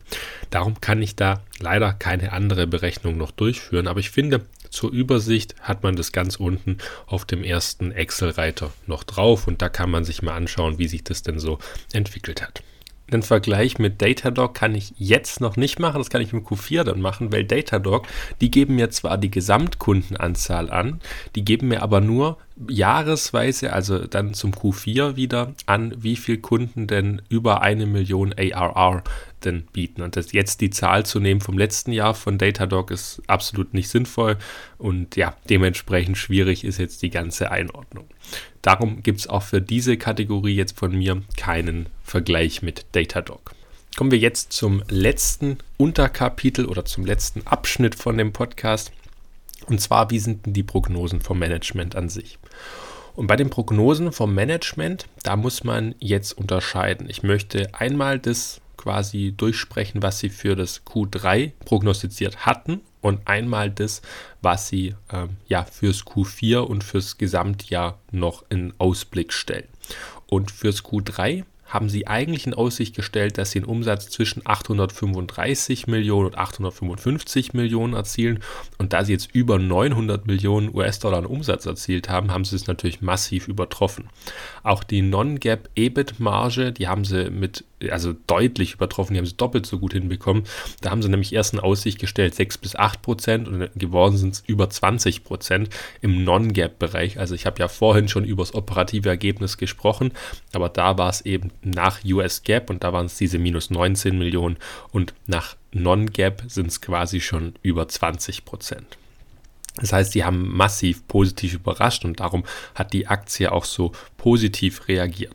Darum 0.50 0.80
kann 0.80 1.02
ich 1.02 1.14
da 1.14 1.40
leider 1.60 1.92
keine 1.92 2.32
andere 2.32 2.66
Berechnung 2.66 3.16
noch 3.16 3.30
durchführen, 3.30 3.86
aber 3.86 4.00
ich 4.00 4.10
finde, 4.10 4.40
zur 4.70 4.90
Übersicht 4.90 5.54
hat 5.60 5.84
man 5.84 5.94
das 5.94 6.10
ganz 6.10 6.34
unten 6.34 6.78
auf 7.06 7.24
dem 7.24 7.44
ersten 7.44 7.92
Excel-Reiter 7.92 8.72
noch 8.88 9.04
drauf 9.04 9.46
und 9.46 9.62
da 9.62 9.68
kann 9.68 9.88
man 9.88 10.04
sich 10.04 10.20
mal 10.20 10.34
anschauen, 10.34 10.78
wie 10.78 10.88
sich 10.88 11.04
das 11.04 11.22
denn 11.22 11.38
so 11.38 11.60
entwickelt 11.92 12.42
hat. 12.42 12.64
Den 13.10 13.22
Vergleich 13.22 13.78
mit 13.78 14.02
Datadog 14.02 14.54
kann 14.54 14.74
ich 14.74 14.92
jetzt 14.98 15.40
noch 15.40 15.56
nicht 15.56 15.78
machen, 15.78 15.98
das 15.98 16.10
kann 16.10 16.20
ich 16.20 16.32
mit 16.32 16.44
Q4 16.44 16.84
dann 16.84 17.00
machen, 17.00 17.32
weil 17.32 17.44
Datadog, 17.44 18.06
die 18.40 18.50
geben 18.50 18.76
mir 18.76 18.90
zwar 18.90 19.16
die 19.16 19.30
Gesamtkundenanzahl 19.30 20.70
an, 20.70 21.00
die 21.34 21.44
geben 21.44 21.68
mir 21.68 21.82
aber 21.82 22.00
nur 22.00 22.36
jahresweise, 22.68 23.72
also 23.72 24.06
dann 24.06 24.34
zum 24.34 24.52
Q4 24.52 25.16
wieder 25.16 25.54
an, 25.66 25.94
wie 25.98 26.16
viele 26.16 26.38
Kunden 26.38 26.86
denn 26.86 27.22
über 27.28 27.62
eine 27.62 27.86
Million 27.86 28.34
ARR 28.36 29.04
denn 29.44 29.62
bieten. 29.72 30.02
Und 30.02 30.16
das 30.16 30.32
jetzt 30.32 30.60
die 30.60 30.70
Zahl 30.70 31.06
zu 31.06 31.20
nehmen 31.20 31.40
vom 31.40 31.56
letzten 31.56 31.92
Jahr 31.92 32.14
von 32.14 32.38
Datadog 32.38 32.90
ist 32.90 33.22
absolut 33.26 33.74
nicht 33.74 33.88
sinnvoll 33.88 34.36
und 34.78 35.16
ja, 35.16 35.36
dementsprechend 35.48 36.18
schwierig 36.18 36.64
ist 36.64 36.78
jetzt 36.78 37.02
die 37.02 37.10
ganze 37.10 37.50
Einordnung. 37.50 38.06
Darum 38.62 39.02
gibt 39.02 39.20
es 39.20 39.26
auch 39.28 39.42
für 39.42 39.62
diese 39.62 39.96
Kategorie 39.96 40.54
jetzt 40.54 40.78
von 40.78 40.96
mir 40.96 41.22
keinen 41.36 41.86
Vergleich 42.02 42.62
mit 42.62 42.86
Datadog. 42.92 43.52
Kommen 43.96 44.10
wir 44.10 44.18
jetzt 44.18 44.52
zum 44.52 44.82
letzten 44.88 45.58
Unterkapitel 45.76 46.66
oder 46.66 46.84
zum 46.84 47.04
letzten 47.04 47.46
Abschnitt 47.46 47.94
von 47.94 48.16
dem 48.16 48.32
Podcast. 48.32 48.92
Und 49.68 49.80
zwar, 49.80 50.10
wie 50.10 50.18
sind 50.18 50.46
denn 50.46 50.54
die 50.54 50.62
Prognosen 50.62 51.20
vom 51.20 51.38
Management 51.38 51.94
an 51.94 52.08
sich? 52.08 52.38
Und 53.14 53.26
bei 53.26 53.36
den 53.36 53.50
Prognosen 53.50 54.12
vom 54.12 54.34
Management, 54.34 55.06
da 55.24 55.36
muss 55.36 55.64
man 55.64 55.94
jetzt 55.98 56.32
unterscheiden. 56.32 57.10
Ich 57.10 57.22
möchte 57.22 57.74
einmal 57.74 58.18
das 58.18 58.60
quasi 58.76 59.34
durchsprechen, 59.36 60.02
was 60.02 60.20
sie 60.20 60.30
für 60.30 60.54
das 60.54 60.86
Q3 60.86 61.52
prognostiziert 61.64 62.46
hatten 62.46 62.80
und 63.00 63.26
einmal 63.26 63.70
das, 63.70 64.02
was 64.40 64.68
sie 64.68 64.94
ähm, 65.12 65.30
ja 65.48 65.64
fürs 65.64 66.06
Q4 66.06 66.58
und 66.58 66.84
fürs 66.84 67.18
Gesamtjahr 67.18 67.98
noch 68.12 68.44
in 68.48 68.72
Ausblick 68.78 69.32
stellen. 69.32 69.68
Und 70.26 70.50
fürs 70.50 70.84
Q3 70.84 71.44
haben 71.68 71.88
sie 71.88 72.06
eigentlich 72.06 72.46
in 72.46 72.54
Aussicht 72.54 72.96
gestellt, 72.96 73.38
dass 73.38 73.50
sie 73.50 73.60
einen 73.60 73.68
Umsatz 73.68 74.08
zwischen 74.08 74.42
835 74.44 75.86
Millionen 75.86 76.26
und 76.26 76.38
855 76.38 77.52
Millionen 77.52 77.94
erzielen. 77.94 78.40
Und 78.78 78.92
da 78.92 79.04
sie 79.04 79.12
jetzt 79.12 79.34
über 79.34 79.58
900 79.58 80.26
Millionen 80.26 80.74
US-Dollar 80.74 81.28
Umsatz 81.28 81.66
erzielt 81.66 82.08
haben, 82.08 82.32
haben 82.32 82.44
sie 82.44 82.56
es 82.56 82.66
natürlich 82.66 83.00
massiv 83.02 83.48
übertroffen. 83.48 84.08
Auch 84.68 84.84
die 84.84 85.00
Non-Gap 85.00 85.70
EBIT-Marge, 85.76 86.72
die 86.72 86.88
haben 86.88 87.06
sie 87.06 87.30
mit 87.30 87.64
also 87.90 88.12
deutlich 88.26 88.74
übertroffen, 88.74 89.14
die 89.14 89.18
haben 89.18 89.24
sie 89.24 89.34
doppelt 89.34 89.64
so 89.64 89.78
gut 89.78 89.94
hinbekommen. 89.94 90.42
Da 90.82 90.90
haben 90.90 91.00
sie 91.00 91.08
nämlich 91.08 91.32
erst 91.32 91.54
in 91.54 91.58
Aussicht 91.60 91.98
gestellt 91.98 92.34
6 92.34 92.58
bis 92.58 92.76
8 92.76 93.00
Prozent 93.00 93.48
und 93.48 93.70
geworden 93.76 94.18
sind 94.18 94.34
es 94.34 94.44
über 94.46 94.68
20 94.68 95.24
Prozent 95.24 95.70
im 96.02 96.22
Non-Gap-Bereich. 96.22 97.18
Also 97.18 97.34
ich 97.34 97.46
habe 97.46 97.60
ja 97.60 97.68
vorhin 97.68 98.08
schon 98.08 98.24
über 98.24 98.42
das 98.42 98.54
operative 98.54 99.08
Ergebnis 99.08 99.56
gesprochen, 99.56 100.12
aber 100.52 100.68
da 100.68 100.98
war 100.98 101.08
es 101.08 101.22
eben 101.22 101.50
nach 101.62 102.00
US 102.04 102.42
Gap 102.42 102.68
und 102.68 102.84
da 102.84 102.92
waren 102.92 103.06
es 103.06 103.16
diese 103.16 103.38
minus 103.38 103.70
19 103.70 104.18
Millionen 104.18 104.58
und 104.92 105.14
nach 105.26 105.56
Non-Gap 105.72 106.42
sind 106.46 106.66
es 106.66 106.82
quasi 106.82 107.22
schon 107.22 107.54
über 107.62 107.88
20 107.88 108.44
Prozent. 108.44 108.98
Das 109.80 109.92
heißt, 109.92 110.12
sie 110.12 110.24
haben 110.24 110.54
massiv 110.54 111.06
positiv 111.06 111.54
überrascht 111.54 112.04
und 112.04 112.20
darum 112.20 112.44
hat 112.74 112.92
die 112.92 113.06
Aktie 113.06 113.50
auch 113.50 113.64
so 113.64 113.92
positiv 114.16 114.88
reagiert. 114.88 115.34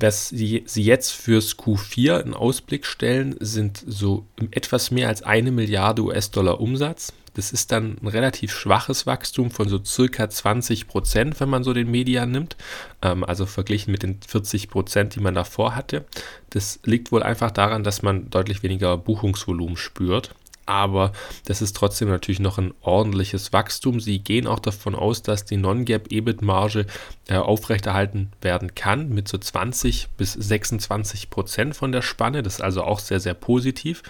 Was 0.00 0.28
sie, 0.28 0.64
jetzt 0.74 1.12
fürs 1.12 1.56
Q4 1.56 2.20
in 2.20 2.34
Ausblick 2.34 2.84
stellen, 2.84 3.36
sind 3.38 3.82
so 3.86 4.26
etwas 4.50 4.90
mehr 4.90 5.08
als 5.08 5.22
eine 5.22 5.52
Milliarde 5.52 6.02
US-Dollar 6.02 6.60
Umsatz. 6.60 7.12
Das 7.34 7.52
ist 7.52 7.72
dann 7.72 7.96
ein 8.00 8.08
relativ 8.08 8.52
schwaches 8.52 9.06
Wachstum 9.06 9.50
von 9.50 9.68
so 9.68 9.82
circa 9.84 10.28
20 10.28 10.88
Prozent, 10.88 11.40
wenn 11.40 11.48
man 11.48 11.64
so 11.64 11.72
den 11.72 11.90
Median 11.90 12.30
nimmt. 12.30 12.56
Ähm, 13.02 13.24
also 13.24 13.46
verglichen 13.46 13.92
mit 13.92 14.02
den 14.02 14.20
40 14.20 14.68
Prozent, 14.68 15.14
die 15.14 15.20
man 15.20 15.34
davor 15.34 15.74
hatte. 15.74 16.04
Das 16.50 16.80
liegt 16.84 17.10
wohl 17.10 17.22
einfach 17.22 17.50
daran, 17.50 17.82
dass 17.82 18.02
man 18.02 18.30
deutlich 18.30 18.62
weniger 18.62 18.96
Buchungsvolumen 18.96 19.76
spürt 19.76 20.34
aber 20.66 21.12
das 21.44 21.62
ist 21.62 21.76
trotzdem 21.76 22.08
natürlich 22.08 22.40
noch 22.40 22.58
ein 22.58 22.74
ordentliches 22.80 23.52
Wachstum. 23.52 24.00
Sie 24.00 24.18
gehen 24.18 24.46
auch 24.46 24.58
davon 24.58 24.94
aus, 24.94 25.22
dass 25.22 25.44
die 25.44 25.56
Non-Gap-EBIT-Marge 25.56 26.86
äh, 27.28 27.36
aufrechterhalten 27.36 28.30
werden 28.40 28.74
kann 28.74 29.08
mit 29.08 29.28
so 29.28 29.38
20 29.38 30.08
bis 30.16 30.32
26 30.32 31.30
Prozent 31.30 31.76
von 31.76 31.92
der 31.92 32.02
Spanne. 32.02 32.42
Das 32.42 32.54
ist 32.54 32.60
also 32.60 32.82
auch 32.84 32.98
sehr, 32.98 33.20
sehr 33.20 33.34
positiv 33.34 34.02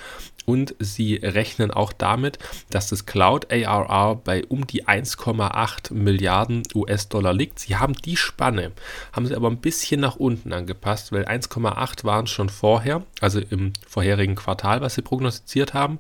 und 0.47 0.75
sie 0.79 1.17
rechnen 1.17 1.71
auch 1.71 1.93
damit, 1.93 2.39
dass 2.71 2.89
das 2.89 3.07
Cloud 3.07 3.53
ARR 3.53 4.17
bei 4.17 4.45
um 4.47 4.67
die 4.67 4.85
1,8 4.85 5.93
Milliarden 5.93 6.63
US-Dollar 6.75 7.33
liegt. 7.33 7.59
Sie 7.59 7.77
haben 7.77 7.95
die 7.95 8.17
Spanne, 8.17 8.73
haben 9.13 9.27
sie 9.27 9.35
aber 9.35 9.49
ein 9.49 9.61
bisschen 9.61 10.01
nach 10.01 10.17
unten 10.17 10.53
angepasst, 10.53 11.13
weil 11.13 11.25
1,8 11.25 12.05
waren 12.05 12.27
schon 12.27 12.49
vorher, 12.49 13.03
also 13.21 13.41
im 13.41 13.73
vorherigen 13.87 14.35
Quartal, 14.35 14.81
was 14.81 14.95
sie 14.95 15.03
prognostiziert 15.03 15.75
haben. 15.75 15.99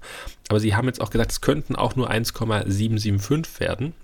Aber 0.48 0.60
sie 0.60 0.74
haben 0.74 0.86
jetzt 0.86 1.00
auch 1.00 1.10
gesagt, 1.10 1.32
es 1.32 1.40
könnten 1.40 1.76
auch 1.76 1.96
nur 1.96 2.10
1,775 2.10 3.60
werden. 3.60 3.94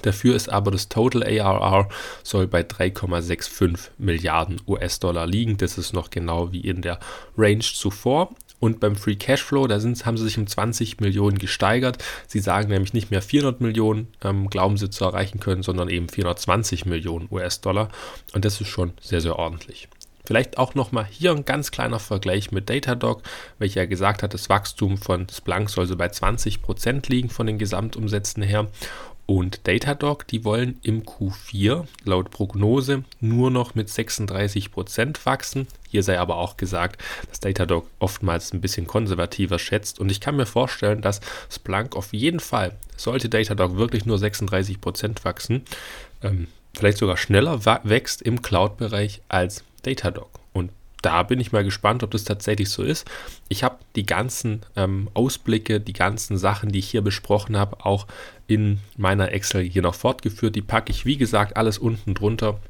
Dafür 0.00 0.34
ist 0.34 0.48
aber 0.48 0.70
das 0.70 0.88
Total 0.88 1.22
ARR 1.22 1.88
soll 2.22 2.46
bei 2.46 2.62
3,65 2.62 3.90
Milliarden 3.98 4.60
US-Dollar 4.66 5.26
liegen. 5.26 5.58
Das 5.58 5.76
ist 5.76 5.92
noch 5.92 6.10
genau 6.10 6.50
wie 6.52 6.60
in 6.60 6.80
der 6.80 6.98
Range 7.36 7.60
zuvor. 7.60 8.34
Und 8.62 8.78
beim 8.78 8.94
Free 8.94 9.16
Cashflow, 9.16 9.66
da 9.66 9.80
sind, 9.80 10.06
haben 10.06 10.16
sie 10.16 10.22
sich 10.22 10.38
um 10.38 10.46
20 10.46 11.00
Millionen 11.00 11.36
gesteigert. 11.36 11.98
Sie 12.28 12.38
sagen 12.38 12.68
nämlich 12.68 12.92
nicht 12.92 13.10
mehr 13.10 13.20
400 13.20 13.60
Millionen, 13.60 14.06
ähm, 14.22 14.48
glauben 14.50 14.76
sie 14.76 14.88
zu 14.88 15.04
erreichen 15.04 15.40
können, 15.40 15.64
sondern 15.64 15.88
eben 15.88 16.08
420 16.08 16.86
Millionen 16.86 17.26
US-Dollar. 17.28 17.88
Und 18.34 18.44
das 18.44 18.60
ist 18.60 18.68
schon 18.68 18.92
sehr, 19.00 19.20
sehr 19.20 19.36
ordentlich. 19.36 19.88
Vielleicht 20.24 20.58
auch 20.58 20.76
nochmal 20.76 21.06
hier 21.10 21.32
ein 21.32 21.44
ganz 21.44 21.72
kleiner 21.72 21.98
Vergleich 21.98 22.52
mit 22.52 22.70
Datadog, 22.70 23.22
welcher 23.58 23.80
ja 23.80 23.86
gesagt 23.86 24.22
hat, 24.22 24.32
das 24.32 24.48
Wachstum 24.48 24.96
von 24.96 25.26
Splunk 25.28 25.68
soll 25.68 25.86
so 25.86 25.96
bei 25.96 26.06
20% 26.06 27.10
liegen 27.10 27.30
von 27.30 27.48
den 27.48 27.58
Gesamtumsätzen 27.58 28.44
her. 28.44 28.68
Und 29.32 29.66
Datadog, 29.66 30.26
die 30.26 30.44
wollen 30.44 30.78
im 30.82 31.04
Q4 31.04 31.86
laut 32.04 32.30
Prognose 32.30 33.02
nur 33.18 33.50
noch 33.50 33.74
mit 33.74 33.88
36% 33.88 35.24
wachsen. 35.24 35.68
Hier 35.88 36.02
sei 36.02 36.20
aber 36.20 36.36
auch 36.36 36.58
gesagt, 36.58 37.00
dass 37.30 37.40
Datadog 37.40 37.88
oftmals 37.98 38.52
ein 38.52 38.60
bisschen 38.60 38.86
konservativer 38.86 39.58
schätzt. 39.58 40.00
Und 40.00 40.12
ich 40.12 40.20
kann 40.20 40.36
mir 40.36 40.44
vorstellen, 40.44 41.00
dass 41.00 41.22
Splunk 41.50 41.96
auf 41.96 42.12
jeden 42.12 42.40
Fall, 42.40 42.76
sollte 42.98 43.30
Datadog 43.30 43.78
wirklich 43.78 44.04
nur 44.04 44.18
36% 44.18 45.24
wachsen, 45.24 45.62
ähm, 46.22 46.48
vielleicht 46.74 46.98
sogar 46.98 47.16
schneller 47.16 47.64
wächst 47.84 48.20
im 48.20 48.42
Cloud-Bereich 48.42 49.22
als 49.28 49.64
Datadog. 49.80 50.41
Da 51.02 51.24
bin 51.24 51.40
ich 51.40 51.52
mal 51.52 51.64
gespannt, 51.64 52.02
ob 52.02 52.12
das 52.12 52.24
tatsächlich 52.24 52.70
so 52.70 52.82
ist. 52.82 53.10
Ich 53.48 53.64
habe 53.64 53.78
die 53.96 54.06
ganzen 54.06 54.60
ähm, 54.76 55.08
Ausblicke, 55.14 55.80
die 55.80 55.92
ganzen 55.92 56.38
Sachen, 56.38 56.70
die 56.70 56.78
ich 56.78 56.88
hier 56.88 57.02
besprochen 57.02 57.56
habe, 57.56 57.84
auch 57.84 58.06
in 58.46 58.78
meiner 58.96 59.32
Excel 59.32 59.62
hier 59.62 59.82
noch 59.82 59.96
fortgeführt. 59.96 60.54
Die 60.54 60.62
packe 60.62 60.92
ich, 60.92 61.04
wie 61.04 61.16
gesagt, 61.16 61.56
alles 61.56 61.78
unten 61.78 62.14
drunter. 62.14 62.60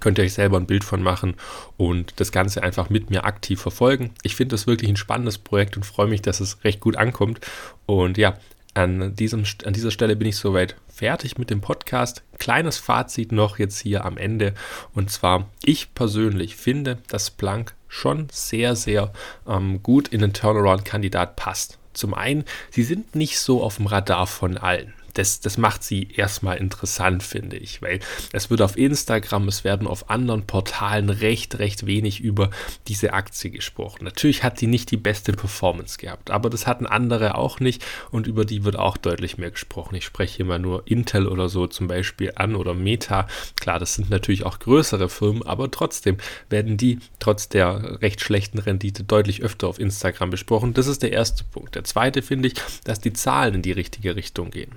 Könnt 0.00 0.18
ihr 0.18 0.24
euch 0.24 0.34
selber 0.34 0.56
ein 0.56 0.66
Bild 0.66 0.84
von 0.84 1.02
machen 1.02 1.34
und 1.76 2.14
das 2.16 2.32
Ganze 2.32 2.62
einfach 2.62 2.90
mit 2.90 3.10
mir 3.10 3.24
aktiv 3.24 3.60
verfolgen. 3.60 4.10
Ich 4.22 4.36
finde 4.36 4.54
das 4.54 4.66
wirklich 4.66 4.90
ein 4.90 4.96
spannendes 4.96 5.38
Projekt 5.38 5.76
und 5.76 5.84
freue 5.84 6.08
mich, 6.08 6.22
dass 6.22 6.40
es 6.40 6.62
recht 6.64 6.80
gut 6.80 6.96
ankommt. 6.96 7.40
Und 7.86 8.18
ja, 8.18 8.34
an, 8.74 9.14
diesem, 9.14 9.44
an 9.64 9.72
dieser 9.72 9.90
Stelle 9.90 10.16
bin 10.16 10.28
ich 10.28 10.36
soweit 10.36 10.76
fertig 10.88 11.38
mit 11.38 11.50
dem 11.50 11.60
Podcast. 11.60 12.22
Kleines 12.38 12.78
Fazit 12.78 13.32
noch 13.32 13.58
jetzt 13.58 13.78
hier 13.78 14.04
am 14.04 14.16
Ende. 14.16 14.54
Und 14.94 15.10
zwar, 15.10 15.48
ich 15.64 15.94
persönlich 15.94 16.56
finde, 16.56 16.98
dass 17.08 17.30
Planck 17.30 17.74
schon 17.88 18.28
sehr, 18.32 18.76
sehr 18.76 19.12
ähm, 19.46 19.82
gut 19.82 20.08
in 20.08 20.20
den 20.20 20.32
Turnaround-Kandidat 20.32 21.36
passt. 21.36 21.78
Zum 21.92 22.12
einen, 22.12 22.44
sie 22.70 22.82
sind 22.82 23.14
nicht 23.14 23.38
so 23.38 23.62
auf 23.62 23.76
dem 23.76 23.86
Radar 23.86 24.26
von 24.26 24.58
allen. 24.58 24.92
Das, 25.14 25.40
das 25.40 25.58
macht 25.58 25.82
sie 25.82 26.08
erstmal 26.14 26.58
interessant, 26.58 27.22
finde 27.22 27.56
ich, 27.56 27.80
weil 27.82 28.00
es 28.32 28.50
wird 28.50 28.60
auf 28.62 28.76
Instagram, 28.76 29.48
es 29.48 29.64
werden 29.64 29.86
auf 29.86 30.10
anderen 30.10 30.46
Portalen 30.46 31.08
recht, 31.08 31.58
recht 31.58 31.86
wenig 31.86 32.20
über 32.20 32.50
diese 32.88 33.12
Aktie 33.12 33.50
gesprochen. 33.50 34.04
Natürlich 34.04 34.42
hat 34.42 34.58
sie 34.58 34.66
nicht 34.66 34.90
die 34.90 34.96
beste 34.96 35.32
Performance 35.32 35.98
gehabt, 35.98 36.30
aber 36.30 36.50
das 36.50 36.66
hatten 36.66 36.86
andere 36.86 37.36
auch 37.36 37.60
nicht 37.60 37.84
und 38.10 38.26
über 38.26 38.44
die 38.44 38.64
wird 38.64 38.76
auch 38.76 38.96
deutlich 38.96 39.38
mehr 39.38 39.50
gesprochen. 39.50 39.94
Ich 39.94 40.04
spreche 40.04 40.44
mal 40.44 40.58
nur 40.58 40.86
Intel 40.86 41.28
oder 41.28 41.48
so 41.48 41.66
zum 41.66 41.86
Beispiel 41.86 42.32
an 42.34 42.56
oder 42.56 42.74
Meta. 42.74 43.28
Klar, 43.56 43.78
das 43.78 43.94
sind 43.94 44.10
natürlich 44.10 44.44
auch 44.44 44.58
größere 44.58 45.08
Firmen, 45.08 45.44
aber 45.44 45.70
trotzdem 45.70 46.18
werden 46.50 46.76
die 46.76 46.98
trotz 47.20 47.48
der 47.48 48.02
recht 48.02 48.20
schlechten 48.20 48.58
Rendite 48.58 49.04
deutlich 49.04 49.42
öfter 49.42 49.68
auf 49.68 49.78
Instagram 49.78 50.30
besprochen. 50.30 50.74
Das 50.74 50.86
ist 50.86 51.02
der 51.02 51.12
erste 51.12 51.44
Punkt. 51.44 51.74
Der 51.74 51.84
zweite 51.84 52.22
finde 52.22 52.48
ich, 52.48 52.54
dass 52.84 53.00
die 53.00 53.12
Zahlen 53.12 53.54
in 53.54 53.62
die 53.62 53.72
richtige 53.72 54.16
Richtung 54.16 54.50
gehen. 54.50 54.72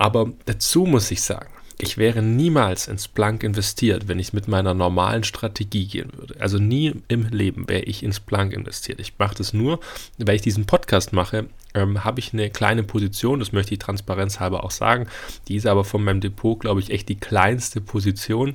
Aber 0.00 0.30
dazu 0.44 0.84
muss 0.84 1.10
ich 1.10 1.22
sagen, 1.22 1.48
ich 1.76 1.98
wäre 1.98 2.22
niemals 2.22 2.86
ins 2.86 3.08
Blank 3.08 3.42
investiert, 3.42 4.06
wenn 4.06 4.20
ich 4.20 4.32
mit 4.32 4.46
meiner 4.46 4.72
normalen 4.72 5.24
Strategie 5.24 5.86
gehen 5.86 6.12
würde. 6.16 6.36
Also 6.38 6.58
nie 6.58 6.94
im 7.08 7.26
Leben 7.30 7.68
wäre 7.68 7.82
ich 7.82 8.04
ins 8.04 8.20
Blank 8.20 8.52
investiert. 8.52 9.00
Ich 9.00 9.14
mache 9.18 9.34
das 9.34 9.52
nur, 9.52 9.80
weil 10.18 10.36
ich 10.36 10.42
diesen 10.42 10.66
Podcast 10.66 11.12
mache, 11.12 11.46
ähm, 11.74 12.04
habe 12.04 12.20
ich 12.20 12.32
eine 12.32 12.48
kleine 12.48 12.84
Position, 12.84 13.40
das 13.40 13.50
möchte 13.50 13.74
ich 13.74 13.80
transparenzhalber 13.80 14.62
auch 14.62 14.70
sagen. 14.70 15.08
Die 15.48 15.56
ist 15.56 15.66
aber 15.66 15.84
von 15.84 16.04
meinem 16.04 16.20
Depot, 16.20 16.60
glaube 16.60 16.78
ich, 16.78 16.90
echt 16.90 17.08
die 17.08 17.18
kleinste 17.18 17.80
Position. 17.80 18.54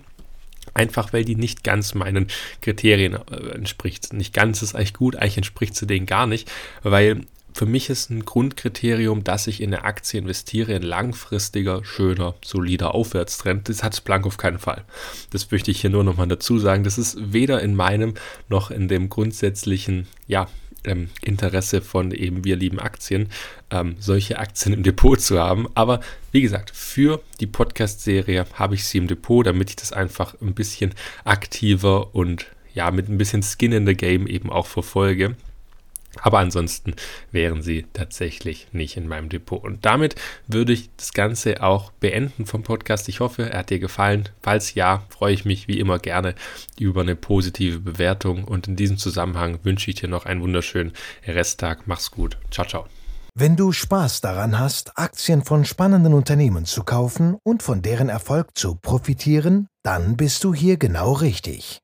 Einfach 0.73 1.11
weil 1.11 1.25
die 1.25 1.35
nicht 1.35 1.65
ganz 1.65 1.93
meinen 1.93 2.27
Kriterien 2.61 3.15
äh, 3.15 3.49
entspricht. 3.49 4.13
Nicht 4.13 4.33
ganz 4.33 4.61
ist 4.61 4.75
eigentlich 4.75 4.93
gut, 4.93 5.17
eigentlich 5.17 5.37
entspricht 5.37 5.75
sie 5.75 5.87
denen 5.87 6.05
gar 6.05 6.25
nicht, 6.25 6.49
weil 6.83 7.25
für 7.53 7.65
mich 7.65 7.89
ist 7.89 8.09
ein 8.09 8.25
Grundkriterium, 8.25 9.23
dass 9.23 9.47
ich 9.47 9.61
in 9.61 9.73
eine 9.73 9.83
Aktie 9.83 10.19
investiere, 10.19 10.75
ein 10.75 10.81
langfristiger, 10.81 11.83
schöner, 11.83 12.35
solider 12.43 12.93
Aufwärtstrend. 12.93 13.69
Das 13.69 13.83
hat 13.83 14.03
Blank 14.03 14.25
auf 14.25 14.37
keinen 14.37 14.59
Fall. 14.59 14.83
Das 15.29 15.49
möchte 15.51 15.71
ich 15.71 15.81
hier 15.81 15.89
nur 15.89 16.03
nochmal 16.03 16.27
dazu 16.27 16.59
sagen. 16.59 16.83
Das 16.83 16.97
ist 16.97 17.17
weder 17.33 17.61
in 17.61 17.75
meinem 17.75 18.15
noch 18.49 18.71
in 18.71 18.87
dem 18.87 19.09
grundsätzlichen, 19.09 20.07
ja, 20.27 20.47
ähm, 20.85 21.09
Interesse 21.21 21.81
von 21.81 22.11
eben 22.11 22.43
wir 22.43 22.55
lieben 22.55 22.79
Aktien, 22.79 23.29
ähm, 23.69 23.95
solche 23.99 24.39
Aktien 24.39 24.73
im 24.73 24.83
Depot 24.83 25.19
zu 25.19 25.39
haben. 25.39 25.67
Aber 25.75 26.01
wie 26.31 26.41
gesagt, 26.41 26.71
für 26.71 27.21
die 27.39 27.47
Podcast-Serie 27.47 28.45
habe 28.53 28.75
ich 28.75 28.85
sie 28.85 28.97
im 28.97 29.07
Depot, 29.07 29.45
damit 29.45 29.69
ich 29.69 29.75
das 29.75 29.93
einfach 29.93 30.35
ein 30.41 30.53
bisschen 30.53 30.93
aktiver 31.23 32.13
und 32.15 32.47
ja, 32.73 32.89
mit 32.91 33.07
ein 33.07 33.17
bisschen 33.17 33.43
Skin 33.43 33.71
in 33.71 33.85
the 33.85 33.93
Game 33.93 34.27
eben 34.27 34.49
auch 34.49 34.67
verfolge. 34.67 35.35
Aber 36.21 36.39
ansonsten 36.39 36.93
wären 37.31 37.61
sie 37.61 37.85
tatsächlich 37.93 38.67
nicht 38.71 38.97
in 38.97 39.07
meinem 39.07 39.29
Depot. 39.29 39.63
Und 39.63 39.85
damit 39.85 40.15
würde 40.47 40.73
ich 40.73 40.89
das 40.95 41.13
Ganze 41.13 41.63
auch 41.63 41.91
beenden 41.91 42.45
vom 42.45 42.63
Podcast. 42.63 43.09
Ich 43.09 43.19
hoffe, 43.19 43.49
er 43.49 43.59
hat 43.59 43.69
dir 43.69 43.79
gefallen. 43.79 44.29
Falls 44.41 44.75
ja, 44.75 45.03
freue 45.09 45.33
ich 45.33 45.45
mich 45.45 45.67
wie 45.67 45.79
immer 45.79 45.99
gerne 45.99 46.35
über 46.79 47.01
eine 47.01 47.15
positive 47.15 47.79
Bewertung. 47.79 48.43
Und 48.43 48.67
in 48.67 48.75
diesem 48.75 48.97
Zusammenhang 48.97 49.59
wünsche 49.63 49.89
ich 49.89 49.95
dir 49.95 50.09
noch 50.09 50.25
einen 50.25 50.41
wunderschönen 50.41 50.93
Resttag. 51.27 51.87
Mach's 51.87 52.11
gut. 52.11 52.37
Ciao, 52.51 52.67
ciao. 52.67 52.85
Wenn 53.35 53.55
du 53.55 53.71
Spaß 53.71 54.21
daran 54.21 54.59
hast, 54.59 54.95
Aktien 54.95 55.43
von 55.43 55.65
spannenden 55.65 56.13
Unternehmen 56.13 56.65
zu 56.65 56.83
kaufen 56.83 57.35
und 57.43 57.63
von 57.63 57.81
deren 57.81 58.07
Erfolg 58.07 58.55
zu 58.55 58.75
profitieren, 58.75 59.67
dann 59.81 60.17
bist 60.17 60.43
du 60.43 60.53
hier 60.53 60.77
genau 60.77 61.13
richtig. 61.13 61.82